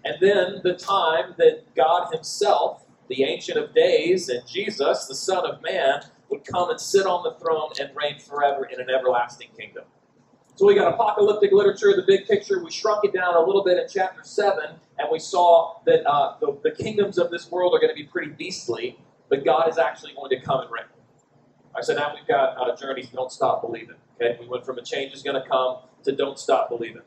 And 0.04 0.16
then 0.20 0.61
the 0.62 0.75
time 0.75 1.34
that 1.38 1.75
God 1.75 2.12
Himself, 2.12 2.84
the 3.08 3.25
Ancient 3.25 3.58
of 3.58 3.75
Days, 3.75 4.28
and 4.28 4.46
Jesus, 4.46 5.06
the 5.06 5.14
Son 5.14 5.46
of 5.46 5.62
Man, 5.62 6.02
would 6.30 6.44
come 6.44 6.70
and 6.70 6.80
sit 6.80 7.06
on 7.06 7.23
the 7.23 7.38
throne 7.38 7.70
and 7.80 7.90
reign 7.94 8.18
forever 8.18 8.64
in 8.64 8.80
an 8.80 8.88
everlasting 8.90 9.49
kingdom. 9.58 9.84
So 10.56 10.66
we 10.66 10.75
got 10.75 10.92
apocalyptic 10.92 11.52
literature, 11.52 11.96
the 11.96 12.04
big 12.06 12.26
picture. 12.26 12.62
We 12.62 12.70
shrunk 12.70 13.04
it 13.04 13.12
down 13.12 13.34
a 13.34 13.40
little 13.40 13.64
bit 13.64 13.78
in 13.78 13.87
chapter 13.90 14.23
7, 14.23 14.64
and 14.99 15.08
we 15.11 15.18
saw 15.18 15.80
that 15.84 16.06
uh, 16.08 16.37
the, 16.40 16.58
the 16.62 16.70
kingdoms 16.70 17.18
of 17.18 17.30
this 17.30 17.50
world 17.50 17.75
are 17.75 17.80
going 17.80 17.90
to 17.90 18.00
be 18.00 18.04
pretty 18.04 18.30
beastly, 18.32 18.99
but 19.28 19.44
God 19.44 19.68
is 19.68 19.78
actually 19.78 20.14
going 20.14 20.30
to 20.30 20.40
come 20.40 20.61
and 20.61 20.70
reign. 20.70 20.84
I 21.76 21.80
said, 21.80 21.96
now 21.96 22.14
we've 22.14 22.26
got 22.28 22.56
uh, 22.56 22.76
Journey's, 22.76 23.08
don't 23.08 23.32
stop 23.32 23.62
believing. 23.62 23.96
Okay, 24.14 24.38
we 24.40 24.46
went 24.46 24.64
from 24.64 24.78
a 24.78 24.82
change 24.82 25.12
is 25.12 25.23
going 25.23 25.40
to 25.40 25.49
come 25.49 25.78
to 26.04 26.12
don't 26.12 26.38
stop 26.38 26.68
believing. 26.68 27.02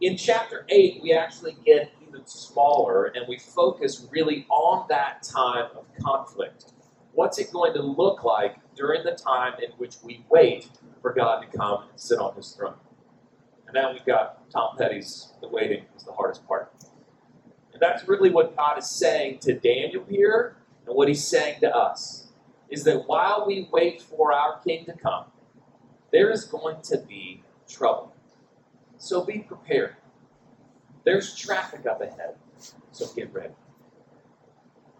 In 0.00 0.16
chapter 0.16 0.66
8, 0.68 1.00
we 1.02 1.12
actually 1.12 1.56
get 1.64 1.92
even 2.06 2.26
smaller 2.26 3.06
and 3.06 3.26
we 3.28 3.38
focus 3.38 4.06
really 4.10 4.44
on 4.50 4.86
that 4.88 5.22
time 5.22 5.66
of 5.76 5.86
conflict. 6.02 6.72
What's 7.12 7.38
it 7.38 7.52
going 7.52 7.74
to 7.74 7.82
look 7.82 8.24
like 8.24 8.56
during 8.74 9.04
the 9.04 9.12
time 9.12 9.54
in 9.62 9.70
which 9.78 9.96
we 10.02 10.24
wait 10.28 10.68
for 11.00 11.12
God 11.12 11.42
to 11.42 11.56
come 11.56 11.84
and 11.90 12.00
sit 12.00 12.18
on 12.18 12.34
his 12.34 12.50
throne? 12.50 12.74
And 13.66 13.74
now 13.74 13.92
we've 13.92 14.04
got 14.04 14.50
Tom 14.50 14.76
Petty's 14.76 15.32
The 15.40 15.48
Waiting 15.48 15.84
is 15.96 16.02
the 16.02 16.12
hardest 16.12 16.46
part. 16.46 16.72
And 17.72 17.80
that's 17.80 18.08
really 18.08 18.30
what 18.30 18.56
God 18.56 18.78
is 18.78 18.90
saying 18.90 19.38
to 19.40 19.54
Daniel 19.54 20.04
here 20.08 20.56
and 20.86 20.96
what 20.96 21.06
he's 21.06 21.24
saying 21.24 21.60
to 21.60 21.74
us 21.74 22.28
is 22.68 22.82
that 22.84 23.06
while 23.06 23.44
we 23.46 23.68
wait 23.72 24.02
for 24.02 24.32
our 24.32 24.58
king 24.60 24.84
to 24.86 24.92
come, 24.92 25.26
there 26.12 26.30
is 26.30 26.44
going 26.44 26.82
to 26.82 26.98
be 26.98 27.42
trouble. 27.68 28.13
So 28.98 29.24
be 29.24 29.40
prepared. 29.40 29.96
There's 31.04 31.36
traffic 31.36 31.86
up 31.86 32.00
ahead, 32.00 32.36
so 32.92 33.06
get 33.14 33.32
ready. 33.34 33.52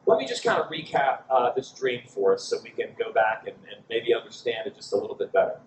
Let 0.07 0.19
me 0.19 0.27
just 0.27 0.45
kind 0.45 0.61
of 0.61 0.69
recap 0.69 1.23
uh, 1.31 1.53
this 1.55 1.71
dream 1.71 2.03
for 2.07 2.35
us 2.35 2.45
so 2.45 2.59
we 2.63 2.71
can 2.71 2.95
go 2.99 3.13
back 3.13 3.45
and, 3.47 3.57
and 3.75 3.83
maybe 3.89 4.13
understand 4.15 4.67
it 4.67 4.75
just 4.75 4.93
a 4.93 4.97
little 4.97 5.17
bit 5.17 5.33
better. 5.33 5.59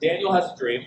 Daniel 0.00 0.32
has 0.32 0.50
a 0.50 0.56
dream. 0.56 0.86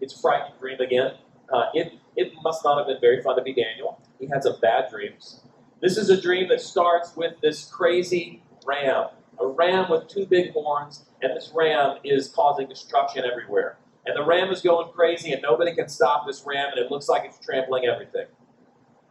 It's 0.00 0.14
a 0.14 0.18
frightening 0.20 0.58
dream 0.60 0.80
again. 0.80 1.14
Uh, 1.52 1.66
it, 1.74 1.94
it 2.16 2.32
must 2.42 2.64
not 2.64 2.78
have 2.78 2.86
been 2.86 3.00
very 3.00 3.20
fun 3.22 3.36
to 3.36 3.42
be 3.42 3.52
Daniel. 3.52 4.00
He 4.20 4.26
had 4.26 4.44
some 4.44 4.60
bad 4.60 4.90
dreams. 4.90 5.40
This 5.80 5.96
is 5.96 6.08
a 6.10 6.20
dream 6.20 6.48
that 6.48 6.60
starts 6.60 7.16
with 7.16 7.34
this 7.40 7.64
crazy 7.64 8.42
ram, 8.64 9.08
a 9.40 9.46
ram 9.46 9.90
with 9.90 10.06
two 10.06 10.26
big 10.26 10.52
horns, 10.52 11.04
and 11.20 11.36
this 11.36 11.50
ram 11.52 11.98
is 12.04 12.28
causing 12.28 12.68
destruction 12.68 13.24
everywhere. 13.24 13.78
And 14.04 14.16
the 14.16 14.24
ram 14.24 14.50
is 14.50 14.60
going 14.60 14.92
crazy, 14.92 15.32
and 15.32 15.40
nobody 15.42 15.74
can 15.74 15.88
stop 15.88 16.26
this 16.26 16.42
ram, 16.44 16.70
and 16.70 16.78
it 16.78 16.90
looks 16.90 17.08
like 17.08 17.24
it's 17.24 17.38
trampling 17.38 17.84
everything. 17.84 18.26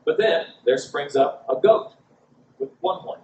But 0.06 0.18
then 0.18 0.48
there 0.66 0.78
springs 0.78 1.16
up 1.16 1.46
a 1.50 1.56
goat 1.60 1.94
with 2.60 2.70
one 2.82 3.00
horn, 3.00 3.20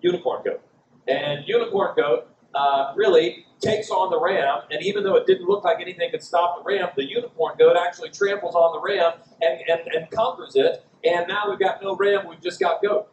unicorn 0.00 0.42
goat. 0.44 0.62
And 1.08 1.46
unicorn 1.46 1.94
goat 1.96 2.28
uh, 2.54 2.92
really 2.96 3.46
takes 3.60 3.90
on 3.90 4.10
the 4.10 4.20
ram, 4.20 4.62
and 4.70 4.82
even 4.82 5.02
though 5.02 5.16
it 5.16 5.26
didn't 5.26 5.46
look 5.46 5.64
like 5.64 5.80
anything 5.80 6.10
could 6.10 6.22
stop 6.22 6.58
the 6.58 6.64
ram, 6.64 6.88
the 6.96 7.04
unicorn 7.04 7.56
goat 7.58 7.76
actually 7.76 8.10
tramples 8.10 8.54
on 8.54 8.72
the 8.74 8.80
ram 8.80 9.12
and, 9.40 9.60
and, 9.68 9.94
and 9.94 10.10
conquers 10.10 10.56
it, 10.56 10.84
and 11.04 11.26
now 11.28 11.48
we've 11.48 11.58
got 11.58 11.82
no 11.82 11.96
ram, 11.96 12.26
we've 12.28 12.42
just 12.42 12.60
got 12.60 12.82
goat. 12.82 13.08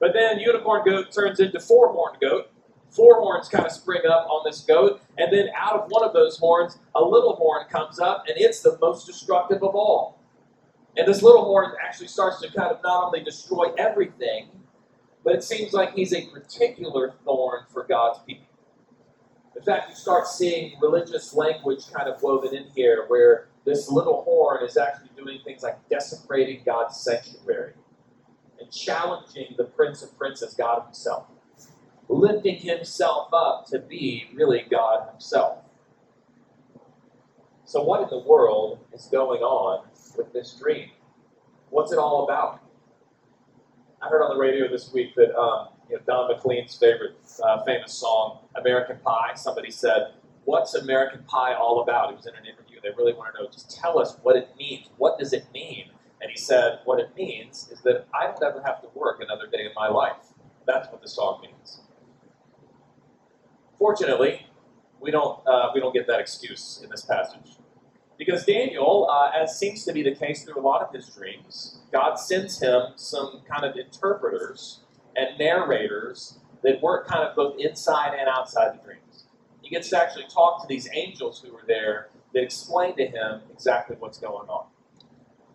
But 0.00 0.12
then 0.12 0.40
unicorn 0.40 0.82
goat 0.84 1.12
turns 1.12 1.38
into 1.40 1.60
four 1.60 1.92
horned 1.92 2.18
goat. 2.20 2.50
Four 2.94 3.20
horns 3.20 3.48
kind 3.48 3.66
of 3.66 3.72
spring 3.72 4.02
up 4.08 4.28
on 4.28 4.42
this 4.44 4.60
goat, 4.60 5.00
and 5.18 5.32
then 5.32 5.48
out 5.56 5.80
of 5.80 5.90
one 5.90 6.04
of 6.04 6.12
those 6.12 6.38
horns, 6.38 6.78
a 6.94 7.02
little 7.02 7.34
horn 7.34 7.66
comes 7.68 7.98
up, 7.98 8.24
and 8.28 8.36
it's 8.38 8.60
the 8.62 8.78
most 8.80 9.06
destructive 9.06 9.62
of 9.64 9.74
all. 9.74 10.20
And 10.96 11.08
this 11.08 11.22
little 11.22 11.44
horn 11.44 11.72
actually 11.84 12.06
starts 12.06 12.40
to 12.42 12.52
kind 12.52 12.70
of 12.70 12.80
not 12.84 13.06
only 13.06 13.22
destroy 13.24 13.72
everything, 13.76 14.48
but 15.24 15.34
it 15.34 15.42
seems 15.42 15.72
like 15.72 15.94
he's 15.94 16.12
a 16.12 16.26
particular 16.28 17.14
thorn 17.24 17.64
for 17.72 17.84
God's 17.84 18.20
people. 18.20 18.46
In 19.56 19.62
fact, 19.62 19.90
you 19.90 19.96
start 19.96 20.28
seeing 20.28 20.78
religious 20.80 21.34
language 21.34 21.90
kind 21.92 22.08
of 22.08 22.22
woven 22.22 22.54
in 22.54 22.66
here 22.74 23.04
where 23.08 23.48
this 23.64 23.90
little 23.90 24.22
horn 24.22 24.64
is 24.64 24.76
actually 24.76 25.10
doing 25.16 25.40
things 25.44 25.62
like 25.62 25.78
desecrating 25.88 26.62
God's 26.64 26.96
sanctuary 26.98 27.72
and 28.60 28.70
challenging 28.70 29.54
the 29.56 29.64
Prince 29.64 30.02
of 30.02 30.16
Princes, 30.18 30.54
God 30.54 30.84
Himself, 30.84 31.26
lifting 32.08 32.56
Himself 32.56 33.28
up 33.32 33.66
to 33.66 33.78
be 33.78 34.28
really 34.34 34.66
God 34.70 35.08
Himself. 35.10 35.58
So, 37.64 37.82
what 37.82 38.02
in 38.02 38.08
the 38.10 38.18
world 38.18 38.80
is 38.92 39.06
going 39.06 39.40
on 39.40 39.86
with 40.16 40.32
this 40.32 40.56
dream? 40.60 40.90
What's 41.70 41.92
it 41.92 41.98
all 41.98 42.24
about? 42.24 42.60
I 44.02 44.08
heard 44.08 44.22
on 44.22 44.36
the 44.36 44.40
radio 44.40 44.68
this 44.68 44.92
week 44.92 45.14
that 45.16 45.34
um, 45.34 45.68
you 45.88 45.96
know, 45.96 46.02
Don 46.06 46.28
McLean's 46.30 46.76
favorite 46.76 47.16
uh, 47.42 47.64
famous 47.64 47.92
song, 47.94 48.40
American 48.54 48.98
Pie, 49.04 49.32
somebody 49.34 49.70
said, 49.70 50.12
What's 50.44 50.74
American 50.74 51.24
Pie 51.24 51.54
all 51.54 51.80
about? 51.82 52.10
He 52.10 52.16
was 52.16 52.26
in 52.26 52.34
an 52.34 52.44
interview. 52.44 52.78
They 52.82 52.90
really 52.98 53.14
want 53.14 53.34
to 53.34 53.42
know, 53.42 53.48
just 53.50 53.74
tell 53.74 53.98
us 53.98 54.18
what 54.22 54.36
it 54.36 54.50
means. 54.58 54.88
What 54.98 55.18
does 55.18 55.32
it 55.32 55.46
mean? 55.54 55.86
And 56.20 56.30
he 56.30 56.36
said, 56.36 56.80
What 56.84 57.00
it 57.00 57.10
means 57.16 57.70
is 57.72 57.80
that 57.82 58.06
I 58.14 58.26
don't 58.26 58.42
ever 58.42 58.62
have 58.64 58.82
to 58.82 58.88
work 58.94 59.20
another 59.22 59.46
day 59.46 59.64
in 59.64 59.72
my 59.74 59.88
life. 59.88 60.32
That's 60.66 60.90
what 60.90 61.02
the 61.02 61.08
song 61.08 61.40
means. 61.42 61.80
Fortunately, 63.84 64.46
we 64.98 65.10
don't, 65.10 65.46
uh, 65.46 65.68
we 65.74 65.78
don't 65.78 65.92
get 65.92 66.06
that 66.06 66.18
excuse 66.18 66.80
in 66.82 66.88
this 66.88 67.02
passage. 67.02 67.58
Because 68.16 68.46
Daniel, 68.46 69.06
uh, 69.10 69.30
as 69.38 69.58
seems 69.58 69.84
to 69.84 69.92
be 69.92 70.02
the 70.02 70.14
case 70.14 70.42
through 70.42 70.58
a 70.58 70.64
lot 70.64 70.80
of 70.80 70.90
his 70.90 71.06
dreams, 71.10 71.80
God 71.92 72.14
sends 72.14 72.58
him 72.62 72.94
some 72.96 73.42
kind 73.46 73.62
of 73.62 73.76
interpreters 73.76 74.80
and 75.14 75.38
narrators 75.38 76.38
that 76.62 76.80
work 76.80 77.06
kind 77.06 77.28
of 77.28 77.36
both 77.36 77.60
inside 77.60 78.14
and 78.18 78.26
outside 78.26 78.72
the 78.72 78.82
dreams. 78.82 79.26
He 79.60 79.68
gets 79.68 79.90
to 79.90 80.02
actually 80.02 80.28
talk 80.32 80.62
to 80.62 80.66
these 80.66 80.88
angels 80.94 81.42
who 81.44 81.52
were 81.52 81.64
there 81.68 82.08
that 82.32 82.42
explain 82.42 82.96
to 82.96 83.04
him 83.04 83.42
exactly 83.52 83.96
what's 83.98 84.16
going 84.16 84.48
on. 84.48 84.64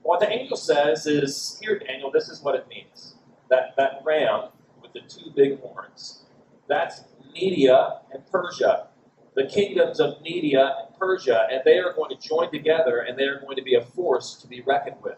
What 0.03 0.19
the 0.19 0.29
angel 0.29 0.55
says 0.55 1.07
is, 1.07 1.59
Here, 1.63 1.79
Daniel, 1.79 2.11
this 2.11 2.29
is 2.29 2.43
what 2.43 2.53
it 2.53 2.67
means. 2.69 3.15
That, 3.49 3.73
that 3.77 4.03
ram 4.05 4.49
with 4.83 4.93
the 4.93 5.01
two 5.01 5.31
big 5.35 5.59
horns, 5.61 6.25
that's 6.67 7.01
Media 7.33 8.01
and 8.13 8.25
Persia, 8.31 8.87
the 9.35 9.45
kingdoms 9.45 9.99
of 9.99 10.21
Media 10.21 10.75
and 10.79 10.97
Persia, 10.97 11.47
and 11.51 11.61
they 11.65 11.77
are 11.77 11.93
going 11.93 12.09
to 12.09 12.27
join 12.27 12.51
together 12.51 12.99
and 12.99 13.17
they 13.17 13.23
are 13.23 13.39
going 13.39 13.55
to 13.55 13.63
be 13.63 13.75
a 13.75 13.81
force 13.81 14.35
to 14.35 14.47
be 14.47 14.61
reckoned 14.61 14.97
with. 15.01 15.17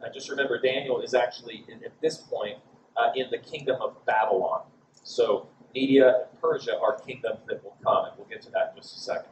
Now, 0.00 0.08
just 0.12 0.28
remember, 0.28 0.60
Daniel 0.60 1.00
is 1.00 1.14
actually, 1.14 1.64
at 1.84 1.92
this 2.00 2.18
point, 2.18 2.58
uh, 2.96 3.10
in 3.14 3.30
the 3.30 3.38
kingdom 3.38 3.80
of 3.80 4.04
Babylon. 4.06 4.62
So, 5.02 5.48
Media 5.74 6.26
and 6.30 6.40
Persia 6.40 6.78
are 6.78 6.98
kingdoms 7.00 7.40
that 7.48 7.62
will 7.62 7.76
come, 7.82 8.06
and 8.06 8.14
we'll 8.16 8.26
get 8.28 8.42
to 8.42 8.50
that 8.50 8.72
in 8.74 8.82
just 8.82 8.96
a 8.96 9.00
second. 9.00 9.30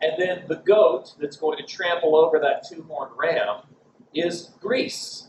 And 0.00 0.12
then 0.18 0.44
the 0.48 0.56
goat 0.56 1.14
that's 1.20 1.36
going 1.36 1.58
to 1.58 1.64
trample 1.64 2.16
over 2.16 2.38
that 2.40 2.66
two 2.68 2.82
horned 2.82 3.12
ram 3.16 3.62
is 4.12 4.50
Greece. 4.60 5.28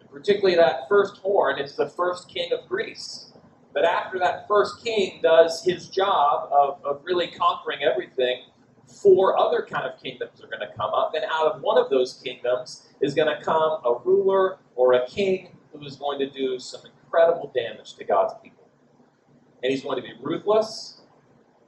And 0.00 0.10
particularly 0.10 0.56
that 0.56 0.88
first 0.88 1.18
horn 1.18 1.58
is 1.58 1.76
the 1.76 1.88
first 1.88 2.28
king 2.28 2.52
of 2.52 2.68
Greece. 2.68 3.31
But 3.72 3.84
after 3.84 4.18
that 4.18 4.46
first 4.46 4.84
king 4.84 5.20
does 5.22 5.64
his 5.64 5.88
job 5.88 6.50
of, 6.52 6.84
of 6.84 7.00
really 7.04 7.28
conquering 7.28 7.80
everything, 7.82 8.42
four 8.86 9.38
other 9.38 9.66
kind 9.68 9.86
of 9.86 10.00
kingdoms 10.02 10.42
are 10.42 10.46
going 10.46 10.60
to 10.60 10.76
come 10.76 10.92
up. 10.92 11.12
And 11.14 11.24
out 11.30 11.52
of 11.52 11.62
one 11.62 11.78
of 11.78 11.88
those 11.88 12.20
kingdoms 12.22 12.88
is 13.00 13.14
going 13.14 13.34
to 13.34 13.42
come 13.42 13.80
a 13.84 13.94
ruler 14.04 14.58
or 14.76 14.94
a 14.94 15.06
king 15.06 15.56
who 15.72 15.84
is 15.86 15.96
going 15.96 16.18
to 16.18 16.28
do 16.28 16.58
some 16.58 16.82
incredible 16.84 17.50
damage 17.54 17.94
to 17.94 18.04
God's 18.04 18.34
people. 18.42 18.68
And 19.62 19.70
he's 19.70 19.82
going 19.82 19.96
to 19.96 20.02
be 20.02 20.12
ruthless, 20.20 21.00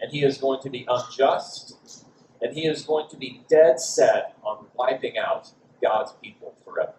and 0.01 0.11
he 0.11 0.25
is 0.25 0.37
going 0.39 0.61
to 0.63 0.71
be 0.71 0.87
unjust, 0.89 2.05
and 2.43 2.53
he 2.53 2.67
is 2.67 2.83
going 2.83 3.09
to 3.09 3.17
be 3.17 3.43
dead 3.49 3.81
set 3.81 4.37
on 4.43 4.67
wiping 4.75 5.17
out 5.17 5.51
God's 5.81 6.13
people 6.23 6.55
forever. 6.65 6.95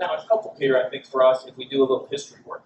Now, 0.00 0.14
it's 0.14 0.24
helpful 0.28 0.56
here, 0.58 0.76
I 0.76 0.90
think, 0.90 1.06
for 1.06 1.24
us 1.24 1.46
if 1.46 1.56
we 1.56 1.68
do 1.68 1.80
a 1.80 1.86
little 1.86 2.08
history 2.10 2.40
work. 2.44 2.64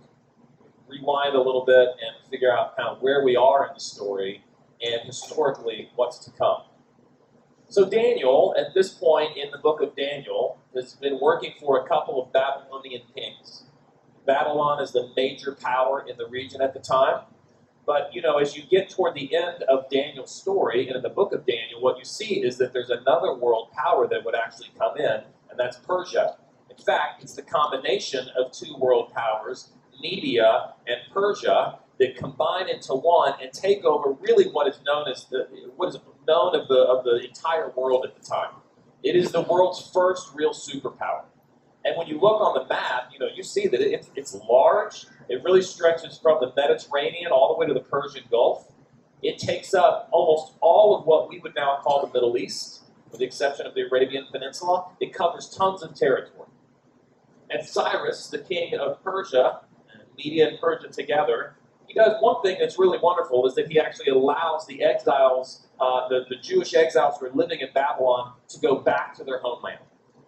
Rewind 0.89 1.35
a 1.35 1.41
little 1.41 1.65
bit 1.65 1.89
and 1.89 2.31
figure 2.31 2.57
out 2.57 2.77
kind 2.77 2.89
of 2.89 3.03
where 3.03 3.23
we 3.23 3.37
are 3.37 3.67
in 3.67 3.75
the 3.75 3.81
story 3.81 4.45
and 4.81 5.03
historically 5.05 5.91
what's 5.97 6.19
to 6.25 6.31
come. 6.33 6.63
So, 7.69 7.89
Daniel, 7.89 8.55
at 8.57 8.73
this 8.75 8.91
point 8.91 9.37
in 9.37 9.51
the 9.51 9.59
book 9.59 9.83
of 9.83 9.95
Daniel, 9.95 10.59
has 10.75 10.95
been 10.95 11.19
working 11.21 11.53
for 11.61 11.85
a 11.85 11.87
couple 11.87 12.23
of 12.23 12.33
Babylonian 12.33 13.03
kings. 13.15 13.65
Babylon 14.27 14.83
is 14.83 14.93
the 14.93 15.11
major 15.17 15.53
power 15.55 16.05
in 16.09 16.17
the 16.17 16.27
region 16.27 16.63
at 16.63 16.73
the 16.73 16.81
time. 16.81 17.25
But, 17.89 18.11
you 18.15 18.21
know, 18.21 18.37
as 18.37 18.55
you 18.55 18.65
get 18.65 18.91
toward 18.91 19.15
the 19.15 19.35
end 19.35 19.63
of 19.63 19.89
Daniel's 19.91 20.35
story, 20.35 20.87
and 20.87 20.97
in 20.97 21.03
the 21.03 21.09
book 21.09 21.33
of 21.33 21.47
Daniel, 21.47 21.81
what 21.81 21.99
you 21.99 22.05
see 22.05 22.43
is 22.43 22.59
that 22.59 22.75
there's 22.75 22.91
another 22.91 23.35
world 23.35 23.71
power 23.73 24.07
that 24.07 24.27
would 24.27 24.35
actually 24.35 24.69
come 24.79 24.99
in, 24.99 25.23
and 25.51 25.59
that's 25.59 25.79
Persia. 25.79 26.37
In 26.69 26.77
fact, 26.77 27.23
it's 27.23 27.35
the 27.35 27.43
combination 27.43 28.29
of 28.39 28.53
two 28.53 28.77
world 28.77 29.13
powers, 29.15 29.73
Media 30.01 30.75
and 30.87 30.99
Persia, 31.13 31.79
that 31.99 32.17
combine 32.17 32.69
into 32.69 32.95
one 32.95 33.35
and 33.43 33.53
take 33.53 33.85
over 33.85 34.13
really 34.21 34.47
what 34.51 34.69
is 34.69 34.81
known 34.87 35.09
as 35.09 35.25
the 35.27 35.49
what 35.77 35.89
is 35.89 35.99
known 36.27 36.55
of 36.55 36.69
the 36.69 36.79
of 36.79 37.05
the 37.05 37.25
entire 37.27 37.71
world 37.71 38.05
at 38.07 38.21
the 38.21 38.25
time. 38.25 38.53
It 39.03 39.17
is 39.17 39.33
the 39.33 39.43
world's 39.43 39.91
first 39.93 40.31
real 40.35 40.51
superpower. 40.51 41.25
And 41.85 41.97
when 41.97 42.07
you 42.07 42.21
look 42.21 42.41
on 42.41 42.55
the 42.55 42.67
map, 42.69 43.11
you 43.13 43.19
know 43.19 43.29
you 43.35 43.43
see 43.43 43.67
that 43.69 43.81
it, 43.81 44.09
it's 44.15 44.35
large. 44.49 45.07
It 45.29 45.43
really 45.43 45.63
stretches 45.63 46.19
from 46.19 46.39
the 46.41 46.53
Mediterranean 46.57 47.33
all 47.33 47.55
the 47.55 47.59
way 47.59 47.67
to 47.67 47.75
the 47.75 47.87
Persian 47.89 48.25
Gulf. 48.31 48.73
It 49.23 49.39
takes 49.39 49.75
up 49.75 50.09
almost 50.13 50.55
all 50.61 50.97
of 50.97 51.05
what 51.07 51.29
we 51.29 51.41
would 51.41 51.55
now 51.57 51.79
call 51.83 52.07
the 52.07 52.13
Middle 52.13 52.37
East, 52.37 52.85
with 53.11 53.19
the 53.19 53.27
exception 53.27 53.67
of 53.67 53.75
the 53.75 53.83
Arabian 53.83 54.27
Peninsula. 54.31 54.87
It 55.01 55.13
covers 55.13 55.49
tons 55.49 55.83
of 55.83 55.95
territory. 55.95 56.49
And 57.51 57.67
Cyrus, 57.67 58.29
the 58.29 58.39
king 58.39 58.75
of 58.75 59.03
Persia, 59.03 59.61
Media 60.19 60.49
and 60.49 60.61
Persia 60.61 60.89
together, 60.89 61.55
he 61.87 61.95
does 61.95 62.21
one 62.21 62.43
thing 62.43 62.59
that's 62.61 62.79
really 62.79 62.99
wonderful 62.99 63.47
is 63.47 63.55
that 63.55 63.71
he 63.71 63.81
actually 63.81 64.11
allows 64.11 64.67
the 64.67 64.83
exiles, 64.83 65.67
uh, 65.81 66.07
the, 66.09 66.27
the 66.29 66.37
Jewish 66.37 66.75
exiles 66.75 67.15
who 67.19 67.27
are 67.27 67.33
living 67.33 67.61
in 67.61 67.69
Babylon, 67.73 68.35
to 68.49 68.61
go 68.61 68.77
back 68.77 69.15
to 69.17 69.25
their 69.25 69.39
homeland. 69.39 69.79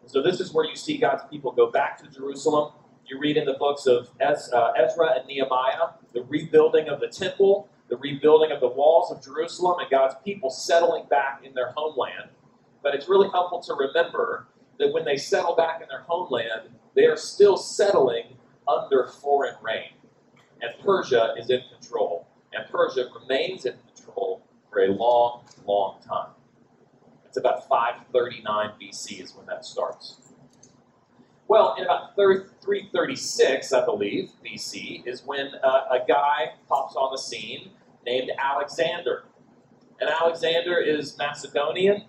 So 0.07 0.23
this 0.23 0.41
is 0.41 0.53
where 0.55 0.65
you 0.65 0.75
see 0.75 0.97
God's 0.97 1.23
people 1.31 1.53
go 1.53 1.71
back 1.71 1.99
to 2.03 2.09
Jerusalem. 2.09 2.73
You 3.07 3.21
read 3.21 3.37
in 3.37 3.45
the 3.45 3.55
books 3.55 3.87
of 3.87 4.09
uh, 4.21 4.73
Ezra 4.77 5.19
and 5.19 5.27
Nehemiah 5.27 5.91
the 6.15 6.23
rebuilding 6.23 6.89
of 6.89 7.01
the 7.01 7.09
temple, 7.09 7.69
the 7.89 7.97
rebuilding 7.99 8.53
of 8.53 8.61
the 8.61 8.69
walls 8.69 9.13
of 9.13 9.23
Jerusalem, 9.23 9.81
and 9.81 9.91
God's 9.91 10.15
people 10.25 10.49
settling 10.49 11.05
back 11.11 11.43
in 11.45 11.53
their 11.55 11.73
homeland. 11.77 12.31
But 12.83 12.95
it's 12.95 13.09
really 13.09 13.29
helpful 13.29 13.61
to 13.63 13.75
remember 13.75 14.49
that 14.79 14.93
when 14.93 15.05
they 15.05 15.17
settle 15.17 15.55
back 15.55 15.83
in 15.83 15.89
their 15.89 16.05
homeland, 16.07 16.71
they 16.95 17.05
are 17.05 17.17
still 17.17 17.57
settling 17.57 18.37
under 18.71 19.07
foreign 19.07 19.55
reign. 19.63 19.93
And 20.63 20.73
Persia 20.85 21.35
is 21.39 21.51
in 21.51 21.63
control. 21.73 22.27
And 22.53 22.65
Persia 22.71 23.09
remains 23.21 23.65
in 23.65 23.75
control 23.95 24.43
for 24.71 24.81
a 24.81 24.89
long, 24.89 25.43
long 25.67 25.97
time. 26.07 26.31
It's 27.27 27.37
about 27.37 27.69
539 27.69 28.73
BC 28.81 29.23
is 29.23 29.35
when 29.35 29.47
that 29.47 29.65
starts. 29.65 30.17
Well, 31.47 31.75
in 31.79 31.85
about 31.85 32.15
336, 32.15 33.73
I 33.73 33.85
believe, 33.85 34.31
BC, 34.45 35.07
is 35.07 35.25
when 35.25 35.51
uh, 35.65 35.83
a 35.91 35.99
guy 36.07 36.53
pops 36.69 36.95
on 36.95 37.11
the 37.13 37.19
scene 37.19 37.71
named 38.07 38.31
Alexander. 38.39 39.25
And 40.01 40.09
Alexander 40.09 40.79
is 40.79 41.19
Macedonian. 41.19 42.05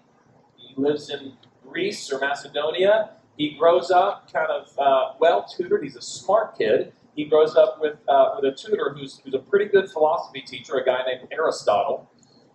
He 0.55 0.73
lives 0.75 1.09
in 1.09 1.33
Greece 1.67 2.11
or 2.11 2.19
Macedonia. 2.19 3.11
He 3.37 3.55
grows 3.57 3.91
up 3.91 4.31
kind 4.31 4.49
of 4.49 4.77
uh, 4.77 5.13
well 5.19 5.45
tutored. 5.45 5.83
He's 5.83 5.95
a 5.95 6.01
smart 6.01 6.57
kid. 6.57 6.93
He 7.15 7.25
grows 7.25 7.55
up 7.55 7.81
with, 7.81 7.97
uh, 8.07 8.35
with 8.35 8.53
a 8.53 8.55
tutor 8.55 8.93
who's, 8.97 9.19
who's 9.23 9.33
a 9.33 9.39
pretty 9.39 9.65
good 9.65 9.89
philosophy 9.89 10.41
teacher, 10.41 10.75
a 10.75 10.85
guy 10.85 10.99
named 11.05 11.27
Aristotle. 11.31 12.09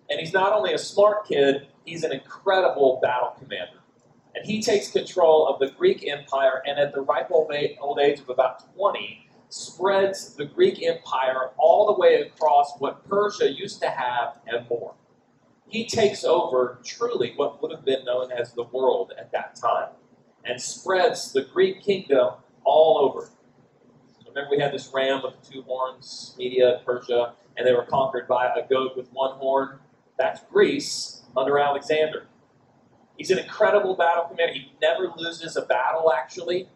And 0.09 0.21
he's 0.21 0.33
not 0.33 0.53
only 0.53 0.73
a 0.73 0.79
smart 0.79 1.27
kid, 1.27 1.69
he's 1.85 2.05
an 2.05 2.13
incredible 2.13 3.01
battle 3.03 3.35
commander. 3.39 3.81
And 4.35 4.45
he 4.45 4.63
takes 4.63 4.91
control 4.91 5.49
of 5.49 5.59
the 5.59 5.75
Greek 5.75 6.07
Empire, 6.07 6.63
and 6.67 6.79
at 6.79 6.93
the 6.95 7.01
ripe 7.01 7.31
old 7.31 7.53
age 7.53 8.21
of 8.21 8.29
about 8.29 8.75
20, 8.75 9.27
spreads 9.49 10.35
the 10.35 10.45
Greek 10.45 10.83
Empire 10.83 11.51
all 11.57 11.87
the 11.87 11.99
way 11.99 12.21
across 12.21 12.79
what 12.79 13.09
Persia 13.09 13.51
used 13.51 13.81
to 13.81 13.89
have 13.89 14.39
and 14.47 14.69
more. 14.69 14.95
He 15.69 15.87
takes 15.87 16.25
over 16.25 16.79
truly 16.85 17.33
what 17.37 17.61
would 17.63 17.73
have 17.73 17.85
been 17.85 18.05
known 18.05 18.31
as 18.31 18.53
the 18.53 18.65
world 18.65 19.13
at 19.19 19.33
that 19.33 19.57
time 19.57 19.91
and 20.47 20.61
spreads 20.61 21.33
the 21.33 21.43
Greek 21.43 21.83
kingdom 21.83 22.35
all 22.65 22.99
over. 22.99 23.29
Remember, 24.27 24.51
we 24.51 24.61
had 24.61 24.73
this 24.73 24.91
ram 24.95 25.23
with 25.23 25.35
two 25.51 25.63
horns, 25.63 26.35
Media, 26.39 26.81
Persia, 26.85 27.33
and 27.57 27.67
they 27.67 27.73
were 27.73 27.85
conquered 27.85 28.29
by 28.29 28.47
a 28.55 28.69
goat 28.69 28.97
with 28.97 29.11
one 29.13 29.37
horn. 29.39 29.79
That's 30.19 30.41
Greece 30.51 31.23
under 31.37 31.59
Alexander. 31.59 32.27
He's 33.17 33.31
an 33.31 33.39
incredible 33.39 33.97
battle 33.97 34.25
commander. 34.25 34.53
He 34.53 34.73
never 34.81 35.11
loses 35.17 35.57
a 35.57 35.63
battle, 35.63 36.13
actually. 36.13 36.69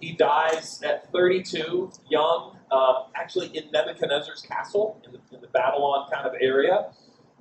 He 0.00 0.12
dies 0.12 0.80
at 0.82 1.10
32, 1.12 1.90
young, 2.08 2.56
uh, 2.70 3.04
actually 3.16 3.48
in 3.48 3.70
Nebuchadnezzar's 3.72 4.42
castle 4.42 5.02
in 5.04 5.12
the, 5.12 5.20
in 5.34 5.40
the 5.40 5.48
Babylon 5.48 6.08
kind 6.12 6.24
of 6.24 6.34
area. 6.40 6.90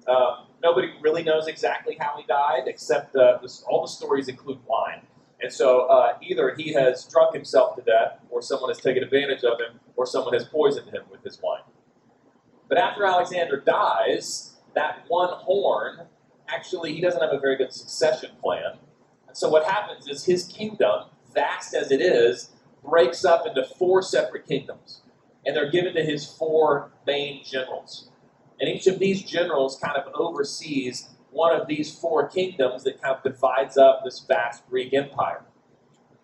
Um, 0.08 0.48
nobody 0.64 0.90
really 1.02 1.24
knows 1.24 1.48
exactly 1.48 1.98
how 2.00 2.16
he 2.18 2.24
died, 2.26 2.64
except 2.66 3.16
uh, 3.16 3.38
this, 3.42 3.64
all 3.68 3.84
the 3.84 3.88
stories 3.88 4.28
include 4.28 4.58
wine. 4.66 5.02
And 5.42 5.54
so 5.54 5.82
uh, 5.82 6.18
either 6.22 6.56
he 6.58 6.74
has 6.74 7.06
drunk 7.06 7.34
himself 7.34 7.76
to 7.76 7.82
death, 7.84 8.20
or 8.30 8.42
someone 8.42 8.70
has 8.70 8.80
taken 8.80 9.04
advantage 9.04 9.44
of 9.44 9.60
him, 9.60 9.80
or 9.96 10.06
someone 10.06 10.34
has 10.34 10.46
poisoned 10.46 10.90
him 10.90 11.04
with 11.12 11.24
his 11.24 11.40
wine. 11.42 11.62
But 12.68 12.80
after 12.80 13.06
Alexander 13.06 13.58
dies, 13.60 14.56
that 14.74 15.06
one 15.08 15.30
horn 15.30 16.08
actually, 16.50 16.94
he 16.94 17.02
doesn't 17.02 17.22
have 17.22 17.34
a 17.34 17.40
very 17.40 17.56
good 17.56 17.74
succession 17.74 18.32
plan. 18.42 18.78
And 19.28 19.36
so 19.36 19.50
what 19.50 19.66
happens 19.66 20.08
is 20.08 20.26
his 20.26 20.46
kingdom, 20.46 21.10
vast 21.34 21.74
as 21.74 21.92
it 21.92 22.02
is, 22.02 22.52
breaks 22.84 23.26
up 23.26 23.46
into 23.46 23.64
four 23.64 24.02
separate 24.02 24.48
kingdoms. 24.48 25.02
And 25.46 25.56
they're 25.56 25.72
given 25.72 25.94
to 25.96 26.04
his 26.04 26.26
four 26.26 26.92
main 27.06 27.44
generals. 27.44 28.10
And 28.60 28.70
each 28.70 28.88
of 28.88 29.00
these 29.00 29.24
generals 29.24 29.78
kind 29.78 29.98
of 29.98 30.12
oversees 30.16 31.10
one 31.38 31.54
of 31.60 31.68
these 31.68 31.94
four 31.94 32.28
kingdoms 32.28 32.84
that 32.84 33.02
kind 33.02 33.16
of 33.16 33.24
divides 33.24 33.78
up 33.78 34.02
this 34.04 34.20
vast 34.28 34.68
Greek 34.70 34.94
empire. 34.94 35.44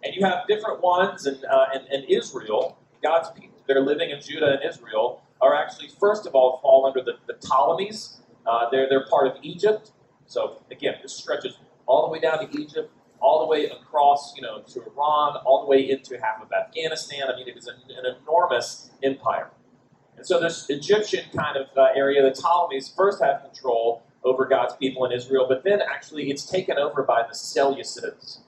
And 0.04 0.14
you 0.16 0.26
have 0.26 0.48
different 0.48 0.82
ones, 0.82 1.26
and, 1.26 1.38
uh, 1.46 1.68
and, 1.74 1.88
and 1.88 2.04
Israel, 2.10 2.78
God's 3.02 3.30
people 3.40 3.60
that 3.68 3.78
are 3.78 3.86
living 3.86 4.10
in 4.10 4.20
Judah 4.20 4.58
and 4.58 4.62
Israel, 4.68 5.22
are 5.40 5.56
actually, 5.56 5.90
first 6.00 6.26
of 6.26 6.36
all, 6.36 6.60
fall 6.62 6.86
under 6.86 7.02
the, 7.02 7.14
the 7.28 7.36
Ptolemies. 7.36 8.22
Uh, 8.46 8.70
they're, 8.72 8.90
they're 8.90 9.06
part 9.06 9.28
of 9.28 9.38
Egypt. 9.44 9.92
So 10.26 10.62
again, 10.72 10.96
this 11.02 11.14
stretches 11.14 11.58
all 11.86 12.06
the 12.06 12.12
way 12.12 12.20
down 12.20 12.40
to 12.40 12.60
Egypt, 12.60 12.92
all 13.22 13.40
the 13.40 13.46
way 13.46 13.66
across, 13.66 14.36
you 14.36 14.42
know, 14.42 14.62
to 14.62 14.82
Iran, 14.82 15.38
all 15.46 15.62
the 15.62 15.70
way 15.70 15.90
into 15.90 16.20
half 16.20 16.42
of 16.42 16.50
Afghanistan. 16.52 17.24
I 17.32 17.36
mean, 17.38 17.48
it 17.48 17.56
is 17.56 17.68
an, 17.68 17.76
an 17.90 18.16
enormous 18.22 18.90
empire. 19.02 19.52
And 20.18 20.26
so 20.26 20.40
this 20.40 20.70
Egyptian 20.70 21.26
kind 21.36 21.56
of 21.56 21.68
uh, 21.78 21.88
area, 21.96 22.22
the 22.24 22.32
Ptolemies 22.32 22.92
first 22.96 23.22
have 23.24 23.44
control 23.44 24.04
over 24.24 24.46
God's 24.46 24.76
people 24.76 25.06
in 25.06 25.12
Israel, 25.12 25.46
but 25.48 25.64
then 25.64 25.82
actually 25.82 26.30
it's 26.30 26.46
taken 26.46 26.78
over 26.78 27.04
by 27.04 27.24
the 27.24 27.34
Seleucids. 27.34 28.40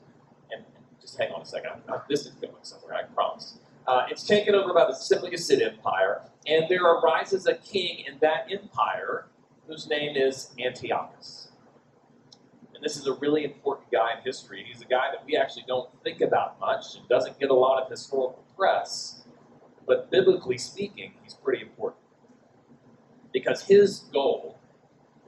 And, 0.51 0.63
just 1.01 1.17
hang 1.17 1.31
on 1.31 1.41
a 1.41 1.45
second, 1.45 1.71
this 2.09 2.25
is 2.25 2.33
going 2.33 2.53
somewhere, 2.61 2.95
I 2.95 3.03
promise. 3.03 3.59
Uh, 3.87 4.05
it's 4.09 4.23
taken 4.23 4.55
over 4.55 4.73
by 4.73 4.85
the 4.85 4.93
Seleucid 4.95 5.61
Empire, 5.61 6.21
and 6.47 6.65
there 6.69 6.83
arises 6.83 7.45
a 7.45 7.55
king 7.55 8.03
in 8.07 8.17
that 8.19 8.47
empire 8.51 9.27
whose 9.67 9.87
name 9.87 10.15
is 10.15 10.51
Antiochus 10.59 11.49
and 12.75 12.83
this 12.83 12.97
is 12.97 13.07
a 13.07 13.13
really 13.13 13.45
important 13.45 13.89
guy 13.91 14.17
in 14.17 14.23
history. 14.23 14.65
He's 14.67 14.81
a 14.81 14.85
guy 14.85 15.09
that 15.11 15.25
we 15.25 15.37
actually 15.37 15.63
don't 15.67 15.89
think 16.03 16.21
about 16.21 16.59
much 16.59 16.95
and 16.97 17.07
doesn't 17.07 17.39
get 17.39 17.49
a 17.49 17.53
lot 17.53 17.81
of 17.81 17.89
historical 17.89 18.43
press, 18.55 19.23
but 19.87 20.11
biblically 20.11 20.57
speaking, 20.57 21.13
he's 21.23 21.33
pretty 21.33 21.61
important. 21.61 22.01
Because 23.31 23.63
his 23.63 23.99
goal, 24.13 24.54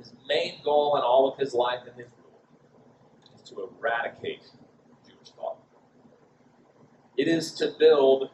his 0.08 0.17
main 0.28 0.60
goal 0.63 0.96
in 0.98 1.04
all 1.04 1.32
of 1.32 1.38
his 1.38 1.54
life 1.54 1.80
and 1.86 1.96
his 1.96 2.12
rule 2.17 2.39
is 3.36 3.50
to 3.50 3.70
eradicate 3.80 4.43
Jewish 5.06 5.30
thought. 5.36 5.58
It 7.17 7.28
is 7.28 7.54
to 7.54 7.74
build 7.78 8.30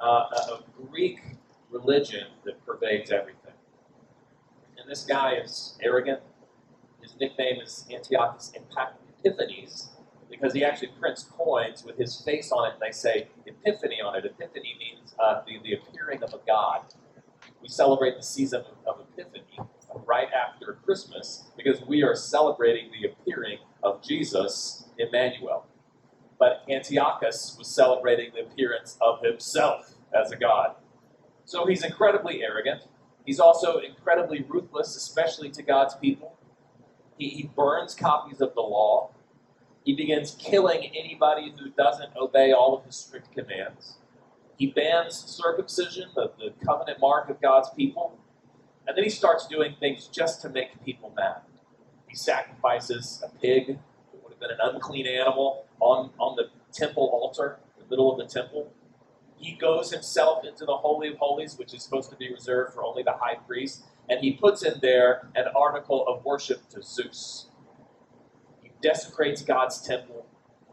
uh, 0.00 0.06
a 0.06 0.60
Greek 0.90 1.20
religion 1.70 2.26
that 2.44 2.64
pervades 2.64 3.10
everything. 3.10 3.54
And 4.78 4.90
this 4.90 5.04
guy 5.04 5.34
is 5.34 5.78
arrogant, 5.82 6.20
his 7.00 7.14
nickname 7.18 7.60
is 7.60 7.86
Antiochus 7.92 8.52
Epiphanes 8.54 9.90
because 10.30 10.54
he 10.54 10.64
actually 10.64 10.90
prints 10.98 11.24
coins 11.24 11.84
with 11.84 11.96
his 11.98 12.20
face 12.20 12.50
on 12.52 12.68
it, 12.68 12.74
and 12.74 12.82
they 12.82 12.90
say 12.90 13.28
Epiphany 13.46 14.00
on 14.00 14.16
it. 14.16 14.24
Epiphany 14.24 14.76
means 14.78 15.14
uh, 15.22 15.42
the, 15.46 15.58
the 15.62 15.74
appearing 15.74 16.22
of 16.22 16.32
a 16.34 16.40
god. 16.46 16.82
We 17.60 17.68
celebrate 17.68 18.16
the 18.16 18.22
season 18.22 18.62
of, 18.86 18.94
of 19.00 19.06
Epiphany 19.16 19.44
Christmas 20.84 21.44
because 21.56 21.80
we 21.86 22.02
are 22.02 22.14
celebrating 22.14 22.90
the 22.90 23.08
appearing 23.08 23.58
of 23.82 24.02
Jesus, 24.02 24.84
Emmanuel. 24.98 25.66
But 26.38 26.64
Antiochus 26.68 27.54
was 27.58 27.68
celebrating 27.68 28.32
the 28.34 28.42
appearance 28.42 28.98
of 29.00 29.22
himself 29.22 29.94
as 30.14 30.32
a 30.32 30.36
god. 30.36 30.74
So 31.44 31.66
he's 31.66 31.84
incredibly 31.84 32.42
arrogant. 32.42 32.82
He's 33.24 33.40
also 33.40 33.78
incredibly 33.78 34.44
ruthless, 34.48 34.96
especially 34.96 35.50
to 35.50 35.62
God's 35.62 35.94
people. 35.94 36.36
He, 37.18 37.28
he 37.28 37.50
burns 37.54 37.94
copies 37.94 38.40
of 38.40 38.54
the 38.54 38.60
law. 38.60 39.10
He 39.84 39.94
begins 39.94 40.36
killing 40.38 40.90
anybody 40.96 41.52
who 41.58 41.70
doesn't 41.70 42.16
obey 42.16 42.52
all 42.52 42.76
of 42.76 42.84
his 42.84 42.96
strict 42.96 43.32
commands. 43.32 43.96
He 44.56 44.66
bans 44.68 45.14
circumcision, 45.16 46.10
the, 46.14 46.30
the 46.38 46.52
covenant 46.64 47.00
mark 47.00 47.28
of 47.28 47.40
God's 47.40 47.68
people. 47.70 48.18
And 48.86 48.96
then 48.96 49.04
he 49.04 49.10
starts 49.10 49.46
doing 49.46 49.76
things 49.78 50.08
just 50.08 50.42
to 50.42 50.48
make 50.48 50.84
people 50.84 51.12
mad. 51.16 51.42
He 52.08 52.16
sacrifices 52.16 53.22
a 53.24 53.28
pig, 53.38 53.78
that 54.12 54.22
would 54.22 54.32
have 54.32 54.40
been 54.40 54.50
an 54.50 54.58
unclean 54.74 55.06
animal, 55.06 55.66
on, 55.80 56.10
on 56.18 56.36
the 56.36 56.50
temple 56.72 57.08
altar, 57.12 57.58
in 57.76 57.84
the 57.84 57.90
middle 57.90 58.12
of 58.12 58.18
the 58.18 58.32
temple. 58.32 58.72
He 59.36 59.52
goes 59.54 59.90
himself 59.92 60.44
into 60.44 60.64
the 60.64 60.76
Holy 60.76 61.08
of 61.08 61.18
Holies, 61.18 61.58
which 61.58 61.74
is 61.74 61.82
supposed 61.82 62.10
to 62.10 62.16
be 62.16 62.32
reserved 62.32 62.74
for 62.74 62.84
only 62.84 63.02
the 63.02 63.12
high 63.12 63.36
priest, 63.46 63.84
and 64.08 64.20
he 64.20 64.32
puts 64.32 64.62
in 64.62 64.74
there 64.82 65.28
an 65.34 65.46
article 65.56 66.06
of 66.06 66.24
worship 66.24 66.68
to 66.70 66.82
Zeus. 66.82 67.46
He 68.62 68.70
desecrates 68.82 69.42
God's 69.42 69.80
temple. 69.80 70.26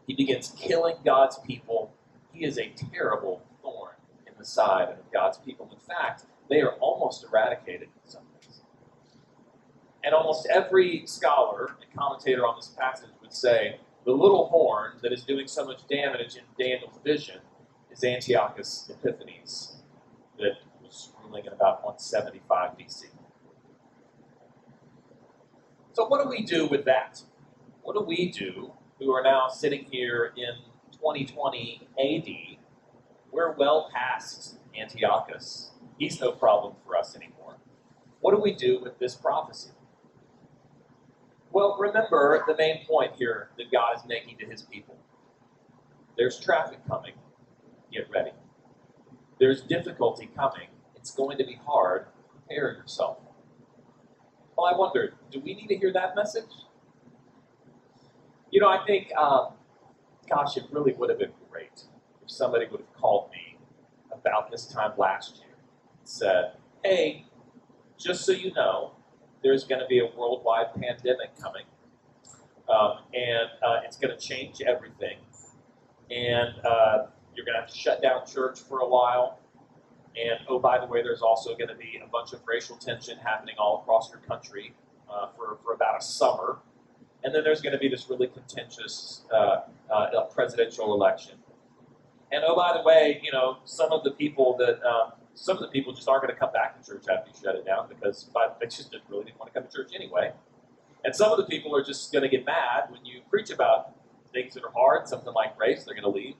He 0.06 0.14
begins 0.14 0.54
killing 0.58 0.96
God's 1.04 1.38
people. 1.46 1.92
He 2.32 2.44
is 2.44 2.58
a 2.58 2.72
terrible 2.92 3.42
thorn 3.62 3.94
in 4.26 4.34
the 4.38 4.44
side 4.44 4.88
of 4.88 4.98
God's 5.12 5.38
people. 5.38 5.68
In 5.72 5.78
fact, 5.78 6.26
they 6.50 6.60
are 6.60 6.72
almost 6.80 7.24
eradicated 7.24 7.88
in 7.88 8.10
some 8.10 8.22
ways. 8.34 8.60
And 10.04 10.14
almost 10.14 10.46
every 10.52 11.04
scholar 11.06 11.76
and 11.80 11.98
commentator 11.98 12.46
on 12.46 12.56
this 12.56 12.74
passage 12.78 13.10
would 13.22 13.32
say 13.32 13.78
the 14.04 14.12
little 14.12 14.48
horn 14.48 14.92
that 15.02 15.12
is 15.12 15.22
doing 15.22 15.46
so 15.46 15.64
much 15.64 15.86
damage 15.88 16.36
in 16.36 16.42
Daniel's 16.58 16.98
vision 17.04 17.40
is 17.90 18.04
Antiochus 18.04 18.90
Epiphanes, 18.90 19.76
that 20.38 20.54
was 20.82 21.10
ruling 21.22 21.46
in 21.46 21.52
about 21.52 21.84
175 21.84 22.78
BC. 22.78 23.04
So, 25.92 26.06
what 26.06 26.22
do 26.22 26.28
we 26.28 26.42
do 26.44 26.66
with 26.66 26.84
that? 26.84 27.22
What 27.82 27.94
do 27.94 28.00
we 28.02 28.30
do 28.30 28.72
who 29.00 29.12
are 29.12 29.22
now 29.22 29.48
sitting 29.48 29.86
here 29.90 30.32
in 30.36 30.54
2020 30.92 31.88
AD, 31.98 32.58
we're 33.32 33.52
well 33.52 33.90
past 33.92 34.58
Antiochus. 34.78 35.70
He's 36.00 36.18
no 36.18 36.32
problem 36.32 36.76
for 36.86 36.96
us 36.96 37.14
anymore. 37.14 37.58
What 38.22 38.34
do 38.34 38.40
we 38.40 38.54
do 38.54 38.80
with 38.82 38.98
this 38.98 39.14
prophecy? 39.14 39.72
Well, 41.52 41.76
remember 41.78 42.42
the 42.48 42.56
main 42.56 42.86
point 42.86 43.12
here 43.18 43.50
that 43.58 43.70
God 43.70 43.96
is 43.96 44.02
making 44.08 44.38
to 44.38 44.46
his 44.46 44.62
people. 44.62 44.96
There's 46.16 46.40
traffic 46.40 46.78
coming. 46.88 47.12
Get 47.92 48.08
ready. 48.10 48.30
There's 49.38 49.60
difficulty 49.60 50.30
coming. 50.34 50.68
It's 50.96 51.10
going 51.10 51.36
to 51.36 51.44
be 51.44 51.60
hard. 51.66 52.06
Prepare 52.30 52.72
yourself. 52.72 53.18
Well, 54.56 54.74
I 54.74 54.78
wonder, 54.78 55.12
do 55.30 55.38
we 55.40 55.54
need 55.54 55.68
to 55.68 55.76
hear 55.76 55.92
that 55.92 56.16
message? 56.16 56.64
You 58.50 58.62
know, 58.62 58.68
I 58.68 58.86
think, 58.86 59.12
um, 59.16 59.48
gosh, 60.30 60.56
it 60.56 60.64
really 60.70 60.94
would 60.94 61.10
have 61.10 61.18
been 61.18 61.32
great 61.50 61.84
if 62.22 62.30
somebody 62.30 62.66
would 62.70 62.80
have 62.80 62.94
called 62.94 63.30
me 63.32 63.58
about 64.10 64.50
this 64.50 64.64
time 64.64 64.92
last 64.96 65.36
year 65.36 65.49
said, 66.04 66.52
hey, 66.84 67.26
just 67.98 68.24
so 68.24 68.32
you 68.32 68.52
know, 68.54 68.92
there's 69.42 69.64
going 69.64 69.80
to 69.80 69.86
be 69.86 70.00
a 70.00 70.06
worldwide 70.16 70.74
pandemic 70.74 71.38
coming, 71.40 71.64
um, 72.68 72.98
and 73.14 73.50
uh, 73.62 73.80
it's 73.84 73.96
going 73.96 74.16
to 74.16 74.20
change 74.20 74.60
everything. 74.60 75.16
And 76.10 76.54
uh, 76.64 77.06
you're 77.34 77.44
going 77.44 77.54
to 77.54 77.60
have 77.60 77.70
to 77.70 77.76
shut 77.76 78.02
down 78.02 78.26
church 78.26 78.60
for 78.60 78.80
a 78.80 78.88
while. 78.88 79.38
And 80.16 80.40
oh, 80.48 80.58
by 80.58 80.78
the 80.78 80.86
way, 80.86 81.02
there's 81.02 81.22
also 81.22 81.56
going 81.56 81.68
to 81.68 81.76
be 81.76 82.00
a 82.04 82.08
bunch 82.08 82.32
of 82.32 82.40
racial 82.46 82.76
tension 82.76 83.16
happening 83.18 83.54
all 83.58 83.80
across 83.82 84.10
your 84.10 84.18
country 84.20 84.74
uh, 85.08 85.28
for, 85.36 85.58
for 85.62 85.72
about 85.74 86.00
a 86.00 86.04
summer. 86.04 86.58
And 87.22 87.34
then 87.34 87.44
there's 87.44 87.60
going 87.60 87.72
to 87.72 87.78
be 87.78 87.88
this 87.88 88.08
really 88.10 88.26
contentious 88.26 89.22
uh, 89.32 89.60
uh, 89.90 90.24
presidential 90.34 90.92
election. 90.94 91.34
And 92.32 92.42
oh, 92.46 92.56
by 92.56 92.76
the 92.76 92.82
way, 92.82 93.20
you 93.22 93.30
know, 93.30 93.58
some 93.64 93.92
of 93.92 94.04
the 94.04 94.12
people 94.12 94.56
that 94.58 94.82
um, 94.84 95.12
some 95.40 95.56
of 95.56 95.62
the 95.62 95.68
people 95.68 95.94
just 95.94 96.06
aren't 96.06 96.22
going 96.22 96.34
to 96.34 96.38
come 96.38 96.52
back 96.52 96.78
to 96.78 96.86
church 96.86 97.04
after 97.10 97.30
you 97.30 97.34
shut 97.42 97.56
it 97.56 97.64
down 97.64 97.88
because 97.88 98.28
they 98.60 98.66
just 98.66 98.94
really 99.08 99.24
didn't 99.24 99.38
want 99.38 99.52
to 99.52 99.58
come 99.58 99.66
to 99.66 99.74
church 99.74 99.92
anyway. 99.94 100.32
And 101.02 101.16
some 101.16 101.32
of 101.32 101.38
the 101.38 101.44
people 101.44 101.74
are 101.74 101.82
just 101.82 102.12
going 102.12 102.22
to 102.22 102.28
get 102.28 102.44
mad 102.44 102.90
when 102.90 103.06
you 103.06 103.22
preach 103.30 103.48
about 103.48 103.94
things 104.34 104.52
that 104.52 104.64
are 104.64 104.72
hard, 104.72 105.08
something 105.08 105.32
like 105.32 105.58
race, 105.58 105.84
they're 105.84 105.94
going 105.94 106.04
to 106.04 106.10
leave. 106.10 106.34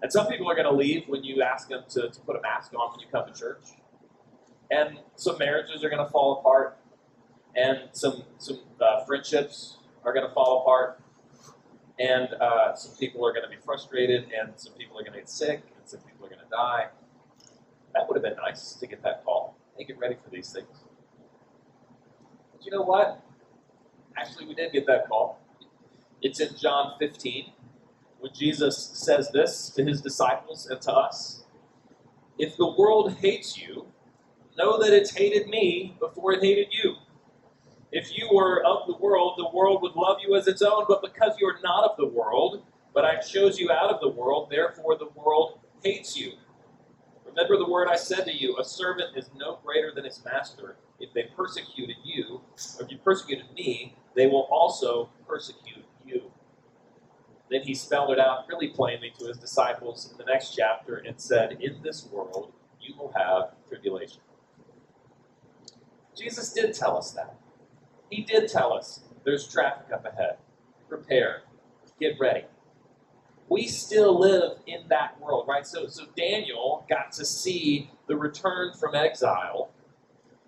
And 0.00 0.10
some 0.10 0.28
people 0.28 0.50
are 0.50 0.54
going 0.54 0.66
to 0.66 0.72
leave 0.72 1.04
when 1.08 1.24
you 1.24 1.42
ask 1.42 1.68
them 1.68 1.84
to, 1.90 2.08
to 2.08 2.20
put 2.20 2.36
a 2.36 2.40
mask 2.40 2.72
on 2.72 2.90
when 2.90 3.00
you 3.00 3.06
come 3.12 3.30
to 3.30 3.38
church. 3.38 3.64
And 4.70 4.98
some 5.16 5.36
marriages 5.36 5.84
are 5.84 5.90
going 5.90 6.04
to 6.04 6.10
fall 6.10 6.40
apart. 6.40 6.78
And 7.54 7.90
some, 7.92 8.24
some 8.38 8.60
uh, 8.80 9.04
friendships 9.04 9.76
are 10.04 10.14
going 10.14 10.26
to 10.26 10.32
fall 10.32 10.62
apart. 10.62 11.02
And 11.98 12.28
uh, 12.40 12.74
some 12.74 12.96
people 12.96 13.26
are 13.26 13.32
going 13.32 13.44
to 13.44 13.50
be 13.50 13.62
frustrated. 13.62 14.24
And 14.32 14.52
some 14.56 14.72
people 14.72 14.98
are 14.98 15.02
going 15.02 15.12
to 15.12 15.18
get 15.18 15.28
sick. 15.28 15.62
And 15.78 15.86
some 15.86 16.00
people 16.00 16.24
are 16.24 16.30
going 16.30 16.40
to 16.40 16.50
die. 16.50 16.86
That 17.96 18.08
would 18.08 18.16
have 18.16 18.24
been 18.24 18.38
nice 18.44 18.74
to 18.74 18.88
get 18.88 19.02
that 19.04 19.24
call. 19.24 19.58
Hey, 19.78 19.86
get 19.86 19.98
ready 19.98 20.16
for 20.24 20.30
these 20.30 20.52
things. 20.52 20.68
But 22.52 22.64
you 22.64 22.72
know 22.72 22.82
what? 22.82 23.22
Actually, 24.16 24.46
we 24.46 24.54
did 24.54 24.72
get 24.72 24.86
that 24.86 25.08
call. 25.08 25.40
It's 26.22 26.40
in 26.40 26.56
John 26.56 26.94
15 27.00 27.52
when 28.20 28.32
Jesus 28.34 28.90
says 28.94 29.30
this 29.32 29.70
to 29.76 29.84
his 29.84 30.02
disciples 30.02 30.66
and 30.66 30.80
to 30.82 30.92
us 30.92 31.44
If 32.38 32.58
the 32.58 32.68
world 32.68 33.14
hates 33.20 33.58
you, 33.58 33.86
know 34.58 34.82
that 34.82 34.92
it's 34.92 35.12
hated 35.12 35.48
me 35.48 35.96
before 36.00 36.32
it 36.34 36.42
hated 36.42 36.68
you. 36.72 36.96
If 37.92 38.16
you 38.18 38.28
were 38.32 38.64
of 38.64 38.86
the 38.88 38.96
world, 38.98 39.34
the 39.38 39.48
world 39.56 39.82
would 39.82 39.94
love 39.96 40.18
you 40.26 40.36
as 40.36 40.48
its 40.48 40.62
own, 40.62 40.84
but 40.88 41.02
because 41.02 41.36
you 41.40 41.48
are 41.48 41.60
not 41.62 41.84
of 41.84 41.96
the 41.98 42.06
world, 42.06 42.64
but 42.94 43.04
I 43.04 43.16
chose 43.16 43.58
you 43.58 43.70
out 43.72 43.90
of 43.90 44.00
the 44.00 44.08
world, 44.10 44.48
therefore 44.50 44.98
the 44.98 45.08
world 45.16 45.60
hates 45.84 46.16
you. 46.18 46.32
Remember 47.36 47.58
the 47.58 47.70
word 47.70 47.88
I 47.88 47.96
said 47.96 48.24
to 48.24 48.32
you 48.32 48.56
a 48.58 48.64
servant 48.64 49.14
is 49.14 49.28
no 49.36 49.58
greater 49.62 49.92
than 49.94 50.04
his 50.04 50.24
master. 50.24 50.76
If 50.98 51.12
they 51.12 51.24
persecuted 51.36 51.96
you, 52.02 52.40
or 52.78 52.86
if 52.86 52.90
you 52.90 52.96
persecuted 52.96 53.52
me, 53.54 53.94
they 54.14 54.26
will 54.26 54.48
also 54.50 55.10
persecute 55.28 55.84
you. 56.06 56.22
Then 57.50 57.60
he 57.62 57.74
spelled 57.74 58.10
it 58.10 58.18
out 58.18 58.48
really 58.48 58.68
plainly 58.68 59.12
to 59.18 59.26
his 59.26 59.36
disciples 59.36 60.10
in 60.10 60.16
the 60.16 60.24
next 60.24 60.56
chapter 60.56 60.96
and 60.96 61.20
said, 61.20 61.58
In 61.60 61.82
this 61.82 62.08
world 62.10 62.52
you 62.80 62.94
will 62.96 63.12
have 63.14 63.50
tribulation. 63.68 64.20
Jesus 66.16 66.54
did 66.54 66.74
tell 66.74 66.96
us 66.96 67.10
that. 67.12 67.36
He 68.10 68.22
did 68.22 68.48
tell 68.48 68.72
us 68.72 69.00
there's 69.24 69.46
traffic 69.46 69.92
up 69.92 70.06
ahead. 70.06 70.38
Prepare. 70.88 71.42
Get 72.00 72.18
ready. 72.18 72.44
We 73.48 73.68
still 73.68 74.18
live 74.18 74.58
in 74.66 74.88
that 74.88 75.20
world, 75.20 75.46
right? 75.48 75.66
So, 75.66 75.86
so 75.86 76.04
Daniel 76.16 76.84
got 76.88 77.12
to 77.12 77.24
see 77.24 77.90
the 78.08 78.16
return 78.16 78.72
from 78.74 78.94
exile, 78.94 79.70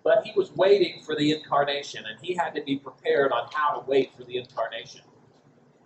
but 0.03 0.25
he 0.25 0.33
was 0.35 0.51
waiting 0.53 1.01
for 1.03 1.15
the 1.15 1.31
incarnation, 1.31 2.03
and 2.05 2.19
he 2.21 2.35
had 2.35 2.53
to 2.55 2.63
be 2.63 2.77
prepared 2.77 3.31
on 3.31 3.49
how 3.53 3.79
to 3.79 3.89
wait 3.89 4.11
for 4.17 4.25
the 4.25 4.37
incarnation. 4.37 5.01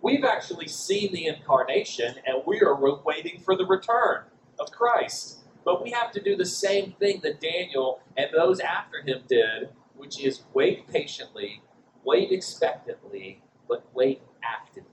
We've 0.02 0.24
actually 0.24 0.68
seen 0.68 1.12
the 1.12 1.26
incarnation, 1.26 2.16
and 2.26 2.42
we 2.46 2.60
are 2.60 2.76
waiting 3.04 3.40
for 3.40 3.56
the 3.56 3.66
return 3.66 4.24
of 4.58 4.70
Christ. 4.72 5.38
But 5.64 5.82
we 5.82 5.92
have 5.92 6.12
to 6.12 6.22
do 6.22 6.36
the 6.36 6.44
same 6.44 6.92
thing 6.98 7.20
that 7.22 7.40
Daniel 7.40 8.00
and 8.16 8.28
those 8.36 8.60
after 8.60 9.02
him 9.02 9.22
did, 9.28 9.70
which 9.96 10.20
is 10.20 10.42
wait 10.52 10.88
patiently, 10.88 11.62
wait 12.04 12.32
expectantly, 12.32 13.40
but 13.68 13.84
wait 13.94 14.20
actively. 14.42 14.90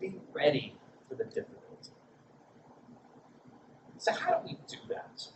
Be 0.00 0.16
ready 0.32 0.76
for 1.16 1.24
the 1.24 1.30
difficulty. 1.30 1.90
So, 3.98 4.12
how 4.12 4.38
do 4.38 4.46
we 4.46 4.58
do 4.68 4.76
that? 4.88 5.28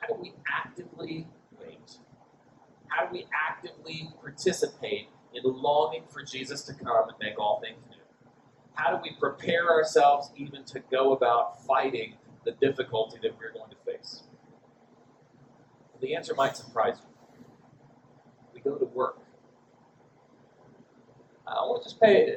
How 0.00 0.08
do 0.08 0.20
we 0.20 0.34
actively 0.52 1.28
wait? 1.58 1.98
How 2.88 3.06
do 3.06 3.12
we 3.12 3.26
actively 3.48 4.10
participate 4.20 5.08
in 5.32 5.42
longing 5.44 6.04
for 6.08 6.22
Jesus 6.22 6.62
to 6.62 6.74
come 6.74 7.08
and 7.08 7.18
make 7.20 7.38
all 7.38 7.60
things 7.60 7.78
new? 7.90 7.96
How 8.74 8.96
do 8.96 9.02
we 9.02 9.16
prepare 9.18 9.70
ourselves 9.70 10.30
even 10.36 10.64
to 10.64 10.80
go 10.90 11.12
about 11.12 11.64
fighting 11.64 12.14
the 12.44 12.52
difficulty 12.52 13.18
that 13.22 13.36
we're 13.38 13.52
going 13.52 13.70
to 13.70 13.76
face? 13.84 14.22
The 16.00 16.14
answer 16.14 16.34
might 16.34 16.56
surprise 16.56 16.96
you. 16.98 17.44
We 18.52 18.60
go 18.60 18.76
to 18.76 18.84
work. 18.84 19.18
I 21.46 21.54
want 21.66 21.82
to 21.82 21.88
just 21.88 22.00
pay, 22.00 22.36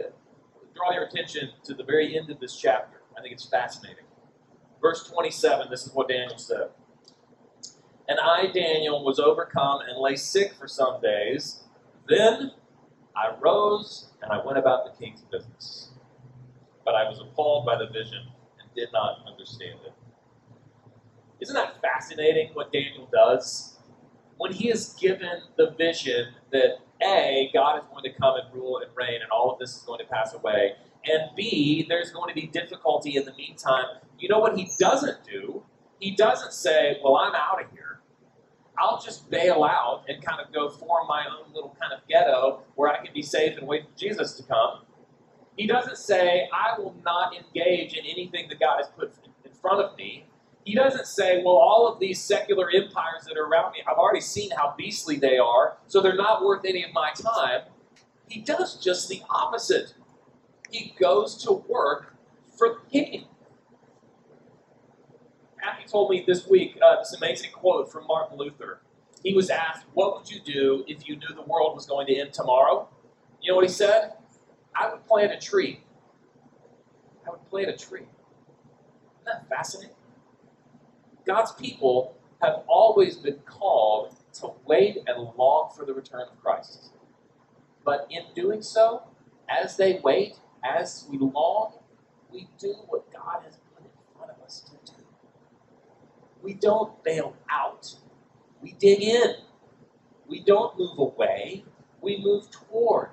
draw 0.77 0.93
your 0.93 1.03
attention 1.03 1.49
to 1.63 1.73
the 1.73 1.83
very 1.83 2.17
end 2.17 2.29
of 2.29 2.39
this 2.39 2.55
chapter. 2.55 3.01
I 3.17 3.21
think 3.21 3.33
it's 3.33 3.45
fascinating. 3.45 4.05
Verse 4.81 5.09
27, 5.09 5.67
this 5.69 5.85
is 5.85 5.93
what 5.93 6.07
Daniel 6.07 6.37
said. 6.37 6.69
And 8.07 8.19
I, 8.19 8.47
Daniel, 8.53 9.03
was 9.03 9.19
overcome 9.19 9.81
and 9.87 9.99
lay 9.99 10.15
sick 10.15 10.53
for 10.57 10.67
some 10.67 11.01
days. 11.01 11.63
Then 12.07 12.51
I 13.15 13.35
rose 13.41 14.11
and 14.21 14.31
I 14.31 14.45
went 14.45 14.57
about 14.57 14.85
the 14.85 15.03
king's 15.03 15.21
business. 15.21 15.89
But 16.85 16.95
I 16.95 17.09
was 17.09 17.19
appalled 17.19 17.65
by 17.65 17.77
the 17.77 17.87
vision 17.87 18.27
and 18.59 18.69
did 18.75 18.89
not 18.93 19.19
understand 19.27 19.79
it. 19.85 19.93
Isn't 21.41 21.55
that 21.55 21.81
fascinating 21.81 22.51
what 22.53 22.71
Daniel 22.71 23.09
does? 23.11 23.76
When 24.37 24.53
he 24.53 24.69
is 24.69 24.95
given 24.99 25.41
the 25.57 25.71
vision 25.71 26.33
that 26.51 26.79
A, 27.01 27.49
God 27.53 27.79
is 27.79 27.83
going 27.91 28.03
to 28.03 28.13
come 28.19 28.35
and 28.35 28.53
rule 28.53 28.77
and 28.77 28.89
reign 28.95 29.21
and 29.21 29.31
all 29.31 29.51
of 29.51 29.59
this 29.59 29.75
is 29.75 29.83
going 29.83 29.99
to 29.99 30.05
pass 30.05 30.33
away, 30.33 30.73
and 31.05 31.29
B, 31.35 31.85
there's 31.87 32.11
going 32.11 32.29
to 32.29 32.35
be 32.35 32.47
difficulty 32.47 33.15
in 33.15 33.25
the 33.25 33.33
meantime, 33.33 33.85
you 34.19 34.29
know 34.29 34.39
what 34.39 34.57
he 34.57 34.69
doesn't 34.79 35.23
do? 35.23 35.63
He 35.99 36.11
doesn't 36.11 36.53
say, 36.53 36.97
Well, 37.03 37.15
I'm 37.15 37.33
out 37.35 37.63
of 37.63 37.71
here. 37.71 37.99
I'll 38.79 39.01
just 39.01 39.29
bail 39.29 39.63
out 39.63 40.05
and 40.07 40.23
kind 40.23 40.39
of 40.39 40.53
go 40.53 40.69
form 40.69 41.07
my 41.07 41.25
own 41.25 41.53
little 41.53 41.75
kind 41.81 41.93
of 41.93 42.07
ghetto 42.07 42.61
where 42.75 42.91
I 42.91 43.03
can 43.03 43.13
be 43.13 43.23
safe 43.23 43.57
and 43.57 43.67
wait 43.67 43.85
for 43.85 43.97
Jesus 43.97 44.33
to 44.33 44.43
come. 44.43 44.81
He 45.55 45.65
doesn't 45.65 45.97
say, 45.97 46.47
I 46.53 46.79
will 46.79 46.95
not 47.03 47.35
engage 47.35 47.93
in 47.93 48.05
anything 48.05 48.47
that 48.49 48.59
God 48.59 48.77
has 48.77 48.87
put 48.95 49.11
in 49.43 49.51
front 49.51 49.81
of 49.81 49.97
me. 49.97 50.25
He 50.67 50.75
doesn't 50.75 51.07
say, 51.07 51.41
well, 51.45 51.55
all 51.55 51.87
of 51.87 51.97
these 51.97 52.21
secular 52.21 52.69
empires 52.69 53.23
that 53.25 53.37
are 53.37 53.45
around 53.45 53.71
me, 53.71 53.79
I've 53.87 53.95
already 53.95 54.19
seen 54.19 54.51
how 54.51 54.75
beastly 54.77 55.15
they 55.15 55.37
are, 55.37 55.77
so 55.87 56.01
they're 56.01 56.13
not 56.13 56.43
worth 56.43 56.65
any 56.65 56.83
of 56.83 56.91
my 56.91 57.11
time. 57.11 57.61
He 58.27 58.41
does 58.41 58.75
just 58.75 59.07
the 59.07 59.21
opposite. 59.29 59.93
He 60.69 60.93
goes 60.99 61.41
to 61.45 61.53
work 61.53 62.17
for 62.57 62.67
the 62.67 62.91
king. 62.91 63.27
Matthew 65.63 65.87
told 65.87 66.11
me 66.11 66.25
this 66.27 66.45
week 66.49 66.77
uh, 66.85 66.97
this 66.97 67.13
amazing 67.13 67.51
quote 67.53 67.89
from 67.89 68.05
Martin 68.05 68.37
Luther. 68.37 68.81
He 69.23 69.33
was 69.33 69.49
asked, 69.49 69.85
What 69.93 70.17
would 70.17 70.29
you 70.29 70.41
do 70.41 70.83
if 70.85 71.07
you 71.07 71.15
knew 71.15 71.33
the 71.33 71.43
world 71.43 71.77
was 71.77 71.85
going 71.85 72.07
to 72.07 72.13
end 72.13 72.33
tomorrow? 72.33 72.89
You 73.41 73.51
know 73.51 73.55
what 73.55 73.63
he 73.63 73.71
said? 73.71 74.15
I 74.75 74.91
would 74.91 75.07
plant 75.07 75.31
a 75.31 75.37
tree. 75.37 75.79
I 77.25 77.29
would 77.29 77.49
plant 77.49 77.69
a 77.69 77.77
tree. 77.77 78.01
Isn't 78.01 79.25
that 79.27 79.47
fascinating? 79.47 79.96
God's 81.27 81.51
people 81.53 82.15
have 82.41 82.63
always 82.67 83.17
been 83.17 83.39
called 83.45 84.15
to 84.35 84.51
wait 84.65 84.99
and 85.07 85.29
long 85.37 85.71
for 85.75 85.85
the 85.85 85.93
return 85.93 86.21
of 86.31 86.41
Christ. 86.41 86.91
But 87.85 88.07
in 88.09 88.23
doing 88.35 88.61
so, 88.61 89.03
as 89.49 89.77
they 89.77 89.99
wait, 90.03 90.35
as 90.63 91.05
we 91.09 91.17
long, 91.19 91.73
we 92.31 92.47
do 92.59 92.75
what 92.87 93.11
God 93.13 93.43
has 93.45 93.57
put 93.75 93.85
in 93.85 93.91
front 94.17 94.31
of 94.31 94.43
us 94.45 94.61
to 94.61 94.93
do. 94.93 95.03
We 96.41 96.53
don't 96.53 97.03
bail 97.03 97.35
out, 97.51 97.95
we 98.61 98.73
dig 98.73 99.01
in. 99.01 99.35
We 100.27 100.41
don't 100.41 100.77
move 100.77 100.99
away, 100.99 101.65
we 102.01 102.17
move 102.23 102.51
toward. 102.51 103.11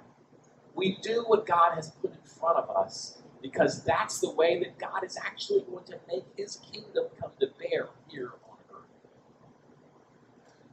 We 0.75 0.99
do 1.03 1.25
what 1.27 1.47
God 1.47 1.75
has 1.77 1.91
put 1.91 2.13
in 2.13 2.23
front 2.25 2.59
of 2.59 2.71
us 2.71 3.23
because 3.45 3.85
that's 3.85 4.21
the 4.21 4.31
way 4.31 4.59
that 4.59 4.79
God 4.79 5.05
is 5.05 5.19
actually 5.23 5.61
going 5.71 5.85
to 5.85 5.99
make 6.09 6.25
his 6.35 6.57
kingdom 6.73 7.05
come 7.21 7.31
to 7.41 7.49
bear 7.59 7.89
here 8.09 8.31
on 8.49 8.57
earth. 8.75 8.89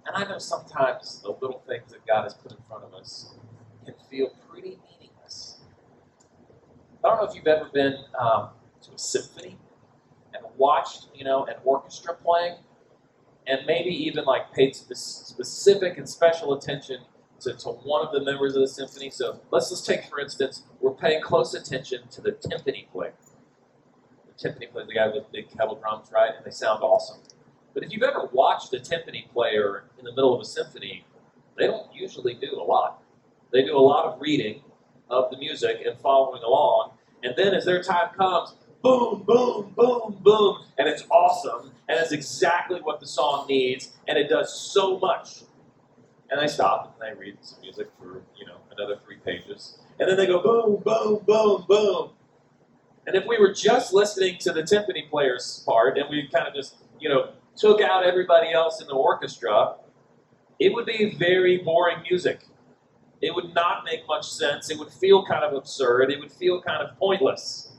And 0.05 0.15
I 0.15 0.23
know 0.29 0.37
sometimes 0.37 1.19
the 1.21 1.31
little 1.31 1.61
things 1.67 1.91
that 1.91 2.07
God 2.07 2.23
has 2.23 2.33
put 2.33 2.53
in 2.53 2.57
front 2.69 2.85
of 2.85 2.93
us 2.93 3.35
can 3.83 3.93
feel 4.09 4.29
pretty 4.49 4.79
meaningless. 4.89 5.57
I 7.03 7.09
don't 7.09 7.17
know 7.17 7.27
if 7.29 7.35
you've 7.35 7.45
ever 7.45 7.69
been 7.73 7.97
um, 8.17 8.51
to 8.83 8.93
a 8.95 8.97
symphony 8.97 9.57
and 10.33 10.45
watched, 10.55 11.07
you 11.13 11.25
know, 11.25 11.43
an 11.47 11.55
orchestra 11.65 12.13
playing, 12.13 12.55
and 13.47 13.65
maybe 13.67 13.89
even 13.89 14.23
like 14.23 14.53
paid 14.53 14.77
specific 14.77 15.97
and 15.97 16.07
special 16.07 16.53
attention 16.53 16.99
to, 17.41 17.53
to 17.53 17.69
one 17.69 18.05
of 18.05 18.13
the 18.13 18.21
members 18.23 18.55
of 18.55 18.61
the 18.61 18.67
symphony. 18.67 19.09
So 19.09 19.41
let's 19.51 19.69
just 19.69 19.85
take, 19.85 20.05
for 20.05 20.19
instance, 20.19 20.63
we're 20.79 20.93
paying 20.93 21.21
close 21.21 21.53
attention 21.53 22.07
to 22.11 22.21
the 22.21 22.31
timpani 22.31 22.89
player. 22.91 23.13
The 24.27 24.49
timpani 24.49 24.71
player, 24.71 24.85
the 24.85 24.93
guy 24.93 25.07
with 25.07 25.25
the 25.25 25.31
big 25.31 25.51
kettle 25.51 25.75
drums, 25.75 26.11
right? 26.13 26.31
And 26.35 26.45
they 26.45 26.51
sound 26.51 26.83
awesome. 26.83 27.21
But 27.73 27.83
if 27.83 27.91
you've 27.91 28.03
ever 28.03 28.29
watched 28.31 28.73
a 28.73 28.77
timpani 28.77 29.29
player 29.31 29.85
in 29.97 30.05
the 30.05 30.11
middle 30.11 30.33
of 30.33 30.41
a 30.41 30.45
symphony, 30.45 31.05
they 31.57 31.67
don't 31.67 31.93
usually 31.93 32.33
do 32.33 32.59
a 32.59 32.63
lot. 32.63 33.01
They 33.51 33.63
do 33.63 33.77
a 33.77 33.79
lot 33.79 34.05
of 34.05 34.21
reading 34.21 34.61
of 35.09 35.29
the 35.31 35.37
music 35.37 35.81
and 35.85 35.97
following 35.99 36.41
along. 36.43 36.91
And 37.23 37.33
then 37.37 37.53
as 37.53 37.65
their 37.65 37.83
time 37.83 38.13
comes, 38.17 38.55
boom, 38.81 39.23
boom, 39.25 39.73
boom, 39.75 40.17
boom, 40.21 40.57
and 40.77 40.87
it's 40.87 41.03
awesome, 41.11 41.71
and 41.87 41.99
it's 41.99 42.11
exactly 42.11 42.79
what 42.81 42.99
the 42.99 43.07
song 43.07 43.45
needs, 43.47 43.91
and 44.07 44.17
it 44.17 44.27
does 44.27 44.59
so 44.59 44.97
much 44.99 45.43
and 46.31 46.39
I 46.39 46.47
stop 46.47 46.97
and 46.99 47.09
I 47.09 47.19
read 47.19 47.37
some 47.41 47.59
music 47.61 47.89
for, 47.99 48.23
you 48.39 48.45
know, 48.45 48.55
another 48.75 48.97
three 49.05 49.17
pages. 49.17 49.77
And 49.99 50.09
then 50.09 50.17
they 50.17 50.25
go 50.25 50.41
boom, 50.41 50.81
boom, 50.83 51.23
boom, 51.25 51.65
boom. 51.67 52.11
And 53.05 53.15
if 53.15 53.25
we 53.27 53.37
were 53.37 53.53
just 53.53 53.93
listening 53.93 54.37
to 54.39 54.53
the 54.53 54.61
timpani 54.63 55.09
player's 55.09 55.63
part 55.67 55.97
and 55.97 56.09
we 56.09 56.29
kind 56.33 56.47
of 56.47 56.55
just, 56.55 56.75
you 56.99 57.09
know, 57.09 57.31
took 57.57 57.81
out 57.81 58.05
everybody 58.05 58.51
else 58.53 58.81
in 58.81 58.87
the 58.87 58.93
orchestra, 58.93 59.75
it 60.57 60.73
would 60.73 60.85
be 60.85 61.15
very 61.19 61.57
boring 61.57 61.97
music. 62.09 62.45
It 63.21 63.35
would 63.35 63.53
not 63.53 63.83
make 63.83 64.07
much 64.07 64.27
sense. 64.29 64.69
It 64.69 64.79
would 64.79 64.91
feel 64.91 65.25
kind 65.25 65.43
of 65.43 65.53
absurd. 65.53 66.11
It 66.11 66.19
would 66.19 66.31
feel 66.31 66.61
kind 66.61 66.81
of 66.81 66.97
pointless. 66.97 67.73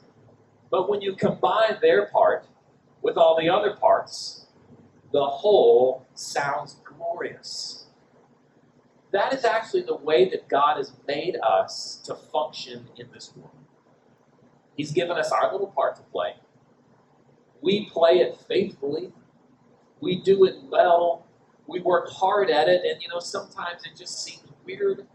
But 0.71 0.91
when 0.91 1.01
you 1.01 1.17
combine 1.17 1.79
their 1.81 2.07
part 2.07 2.47
with 3.01 3.17
all 3.17 3.37
the 3.41 3.49
other 3.49 3.75
parts, 3.77 4.47
the 5.13 5.25
whole 5.25 6.07
sounds 6.15 6.77
glorious 6.85 7.82
that 9.13 9.35
is 9.35 9.45
actually 9.45 9.83
the 9.83 9.97
way 9.97 10.29
that 10.31 10.49
God 10.49 10.79
has 10.79 10.93
made 11.07 11.37
us 11.43 12.01
to 12.05 12.15
function 12.15 12.89
in 12.97 13.09
this 13.13 13.33
world. 13.37 13.51
He's 14.77 14.91
given 14.91 15.19
us 15.19 15.31
our 15.31 15.53
little 15.53 15.67
part 15.67 15.97
to 15.97 16.03
play. 16.03 16.35
We 17.61 17.89
play 17.91 18.19
it 18.19 18.37
faithfully. 18.49 19.13
We 20.01 20.21
do 20.21 20.45
it 20.45 20.57
well. 20.65 21.27
We 21.67 21.81
work 21.81 22.09
hard 22.09 22.51
at 22.51 22.69
it, 22.69 22.83
and 22.85 23.01
you 23.01 23.09
know, 23.09 23.21
sometimes 23.21 23.85
it 23.85 23.97
just 23.97 24.25
seems 24.25 24.43
weird. 24.65 25.07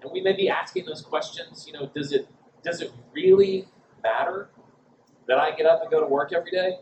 And 0.00 0.10
we 0.12 0.20
may 0.20 0.32
be 0.32 0.48
asking 0.48 0.86
those 0.86 1.02
questions, 1.02 1.66
you 1.66 1.72
know, 1.72 1.90
does 1.94 2.12
it 2.12 2.28
does 2.64 2.80
it 2.80 2.92
really 3.12 3.68
matter 4.02 4.48
that 5.26 5.38
I 5.38 5.50
get 5.54 5.66
up 5.66 5.82
and 5.82 5.90
go 5.90 6.00
to 6.00 6.06
work 6.06 6.32
every 6.32 6.52
day? 6.52 6.78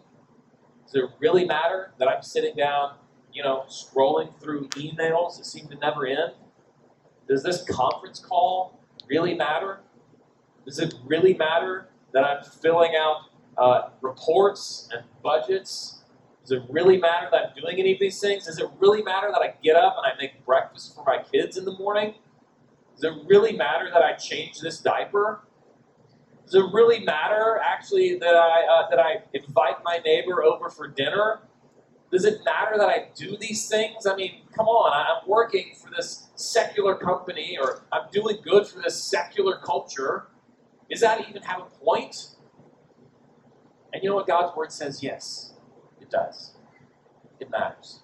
Does 0.86 0.94
it 1.02 1.10
really 1.18 1.44
matter 1.46 1.92
that 1.98 2.08
I'm 2.08 2.22
sitting 2.22 2.54
down 2.54 2.94
you 3.32 3.42
know, 3.42 3.64
scrolling 3.68 4.32
through 4.40 4.68
emails 4.70 5.38
that 5.38 5.46
seem 5.46 5.68
to 5.68 5.76
never 5.76 6.06
end? 6.06 6.32
Does 7.28 7.42
this 7.42 7.62
conference 7.64 8.18
call 8.18 8.80
really 9.08 9.34
matter? 9.34 9.80
Does 10.64 10.78
it 10.78 10.94
really 11.04 11.34
matter 11.34 11.88
that 12.12 12.24
I'm 12.24 12.42
filling 12.42 12.92
out 12.96 13.30
uh, 13.56 13.90
reports 14.00 14.88
and 14.92 15.04
budgets? 15.22 16.02
Does 16.42 16.52
it 16.52 16.62
really 16.68 16.98
matter 16.98 17.28
that 17.30 17.40
I'm 17.48 17.62
doing 17.62 17.78
any 17.78 17.92
of 17.92 18.00
these 18.00 18.20
things? 18.20 18.46
Does 18.46 18.58
it 18.58 18.68
really 18.78 19.02
matter 19.02 19.28
that 19.32 19.40
I 19.40 19.54
get 19.62 19.76
up 19.76 19.96
and 19.96 20.12
I 20.12 20.16
make 20.20 20.44
breakfast 20.44 20.94
for 20.94 21.04
my 21.04 21.22
kids 21.22 21.56
in 21.56 21.64
the 21.64 21.76
morning? 21.78 22.14
Does 22.94 23.04
it 23.04 23.14
really 23.26 23.52
matter 23.52 23.90
that 23.92 24.02
I 24.02 24.14
change 24.14 24.60
this 24.60 24.80
diaper? 24.80 25.42
Does 26.44 26.54
it 26.54 26.64
really 26.72 27.04
matter 27.04 27.60
actually 27.64 28.18
that 28.18 28.34
I 28.34 28.66
uh, 28.66 28.90
that 28.90 28.98
I 28.98 29.22
invite 29.32 29.76
my 29.84 30.00
neighbor 30.04 30.42
over 30.42 30.68
for 30.68 30.88
dinner 30.88 31.42
does 32.10 32.24
it 32.24 32.44
matter 32.44 32.76
that 32.76 32.88
I 32.88 33.08
do 33.14 33.36
these 33.36 33.68
things? 33.68 34.06
I 34.06 34.16
mean, 34.16 34.42
come 34.54 34.66
on, 34.66 34.92
I'm 34.92 35.28
working 35.28 35.74
for 35.80 35.90
this 35.96 36.28
secular 36.34 36.96
company 36.96 37.56
or 37.60 37.82
I'm 37.92 38.10
doing 38.12 38.38
good 38.42 38.66
for 38.66 38.80
this 38.82 39.02
secular 39.02 39.58
culture. 39.58 40.26
Does 40.90 41.00
that 41.00 41.28
even 41.28 41.42
have 41.42 41.60
a 41.60 41.84
point? 41.84 42.34
And 43.92 44.02
you 44.02 44.08
know 44.08 44.16
what 44.16 44.26
God's 44.26 44.56
word 44.56 44.72
says? 44.72 45.02
Yes, 45.02 45.54
it 46.00 46.10
does. 46.10 46.56
It 47.38 47.50
matters. 47.50 48.00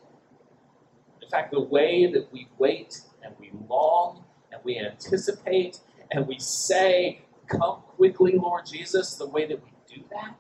In 1.23 1.29
fact, 1.29 1.51
the 1.51 1.61
way 1.61 2.07
that 2.13 2.33
we 2.33 2.49
wait 2.59 3.01
and 3.25 3.35
we 3.41 3.51
long 3.69 4.25
and 4.53 4.61
we 4.65 4.79
anticipate 4.79 5.81
and 6.13 6.27
we 6.29 6.39
say, 6.39 7.23
Come 7.49 7.83
quickly, 7.97 8.37
Lord 8.37 8.67
Jesus, 8.67 9.15
the 9.15 9.27
way 9.27 9.47
that 9.47 9.63
we 9.63 9.71
do 9.93 10.03
that 10.11 10.37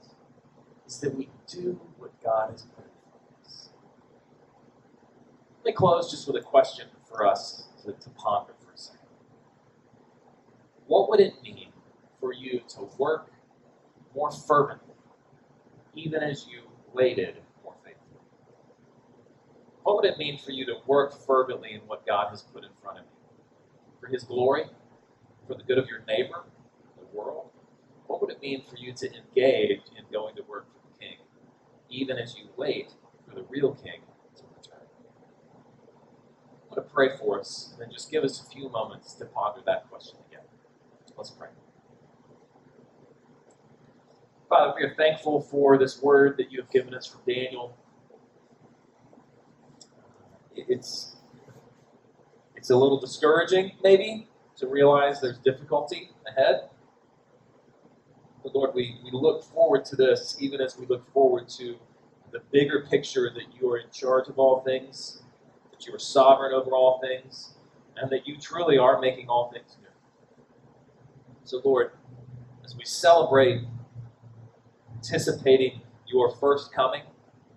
is 0.87 0.99
that 1.01 1.15
we 1.15 1.29
do 1.47 1.81
what 1.99 2.11
God 2.23 2.51
has 2.51 2.67
let 5.67 5.73
me 5.73 5.77
close 5.77 6.13
just 6.13 6.29
with 6.29 6.37
a 6.37 6.41
question 6.41 6.87
for 7.09 7.27
us 7.27 7.65
to, 7.83 7.91
to 7.91 8.11
ponder 8.11 8.53
for 8.65 8.73
a 8.73 8.79
second. 8.79 9.01
What 10.87 11.11
would 11.11 11.19
it 11.19 11.43
mean 11.43 11.71
for 12.21 12.33
you 12.33 12.61
to 12.69 12.89
work 12.99 13.33
more 14.15 14.31
fervently, 14.31 14.95
even 15.97 16.23
as 16.23 16.47
you 16.47 16.61
waited 16.93 17.39
more 17.65 17.75
faithfully? 17.85 18.21
What 19.83 19.97
would 19.97 20.05
it 20.05 20.19
mean 20.19 20.39
for 20.39 20.53
you 20.53 20.65
to 20.67 20.75
work 20.87 21.13
fervently 21.27 21.73
in 21.73 21.81
what 21.89 22.07
God 22.07 22.29
has 22.31 22.43
put 22.43 22.63
in 22.63 22.71
front 22.81 22.99
of 22.99 23.05
you? 23.05 23.45
For 24.01 24.07
His 24.07 24.23
glory, 24.23 24.67
for 25.49 25.55
the 25.55 25.65
good 25.65 25.79
of 25.79 25.89
your 25.89 26.05
neighbor, 26.07 26.45
the 26.97 27.19
world? 27.19 27.51
What 28.07 28.21
would 28.21 28.31
it 28.31 28.41
mean 28.41 28.63
for 28.71 28.77
you 28.77 28.93
to 28.93 29.07
engage 29.13 29.83
in 29.99 30.05
going 30.13 30.37
to 30.37 30.45
work 30.45 30.69
for 30.73 30.79
the 30.89 31.05
King, 31.05 31.17
even 31.91 32.19
as 32.19 32.37
you 32.37 32.45
wait 32.57 32.93
for 33.29 33.35
the 33.35 33.43
real 33.51 33.75
King 33.75 34.03
to 36.77 36.83
pray 36.83 37.17
for 37.17 37.41
us, 37.41 37.71
and 37.73 37.81
then 37.81 37.91
just 37.91 38.11
give 38.11 38.23
us 38.23 38.41
a 38.41 38.51
few 38.51 38.69
moments 38.69 39.15
to 39.15 39.25
ponder 39.25 39.61
that 39.67 39.91
question 39.91 40.19
again. 40.29 40.45
Let's 41.17 41.31
pray. 41.31 41.49
Father, 44.49 44.75
we 44.79 44.85
are 44.85 44.95
thankful 44.95 45.41
for 45.41 45.77
this 45.77 46.01
word 46.01 46.37
that 46.37 46.53
you 46.53 46.61
have 46.61 46.71
given 46.71 46.95
us 46.95 47.07
from 47.07 47.21
Daniel. 47.27 47.77
Uh, 50.01 50.63
it's 50.69 51.17
it's 52.55 52.71
a 52.71 52.77
little 52.77 53.01
discouraging, 53.01 53.73
maybe, 53.83 54.29
to 54.57 54.67
realize 54.67 55.21
there's 55.21 55.39
difficulty 55.39 56.11
ahead. 56.29 56.69
But 58.43 58.55
Lord, 58.55 58.75
we, 58.75 58.99
we 59.03 59.11
look 59.13 59.45
forward 59.45 59.85
to 59.87 59.97
this, 59.97 60.37
even 60.41 60.61
as 60.61 60.79
we 60.79 60.87
look 60.87 61.11
forward 61.13 61.49
to 61.51 61.77
the 62.33 62.41
bigger 62.53 62.87
picture 62.89 63.31
that 63.35 63.61
you 63.61 63.71
are 63.71 63.79
in 63.79 63.91
charge 63.91 64.29
of 64.29 64.39
all 64.39 64.61
things 64.61 65.23
that 65.77 65.87
you 65.87 65.95
are 65.95 65.99
sovereign 65.99 66.53
over 66.53 66.71
all 66.71 67.01
things, 67.01 67.51
and 67.97 68.11
that 68.11 68.27
you 68.27 68.37
truly 68.39 68.79
are 68.79 69.01
making 69.01 69.29
all 69.29 69.51
things 69.53 69.77
new. 69.81 69.89
So, 71.45 71.61
Lord, 71.65 71.93
as 72.65 72.75
we 72.77 72.85
celebrate 72.85 73.63
anticipating 74.95 75.81
your 76.07 76.35
first 76.37 76.73
coming 76.73 77.03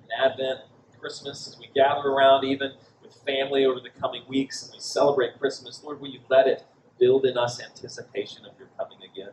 in 0.03 0.09
Advent, 0.23 0.59
Christmas, 0.99 1.47
as 1.47 1.57
we 1.57 1.69
gather 1.73 2.09
around 2.09 2.43
even 2.43 2.73
with 3.01 3.13
family 3.25 3.65
over 3.65 3.79
the 3.79 3.89
coming 4.01 4.23
weeks 4.27 4.63
and 4.63 4.73
we 4.73 4.79
celebrate 4.79 5.39
Christmas, 5.39 5.81
Lord, 5.83 6.01
will 6.01 6.09
you 6.09 6.19
let 6.29 6.45
it 6.45 6.63
build 6.99 7.25
in 7.25 7.37
us 7.37 7.61
anticipation 7.61 8.45
of 8.45 8.51
your 8.59 8.67
coming 8.77 8.99
again? 9.09 9.31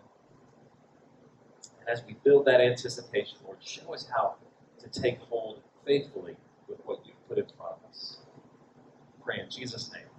And 1.81 1.89
as 1.89 2.05
we 2.07 2.15
build 2.25 2.47
that 2.47 2.61
anticipation, 2.61 3.39
Lord, 3.45 3.59
show 3.61 3.93
us 3.95 4.09
how 4.15 4.37
to 4.79 5.01
take 5.01 5.19
hold 5.19 5.61
faithfully 5.85 6.37
with 6.69 6.79
what 6.85 7.01
you've 7.05 7.29
put 7.29 7.39
in 7.39 7.47
front 7.57 7.73
of 7.73 7.91
us 7.91 8.19
pray 9.27 9.41
in 9.41 9.51
Jesus' 9.51 9.93
name. 9.93 10.16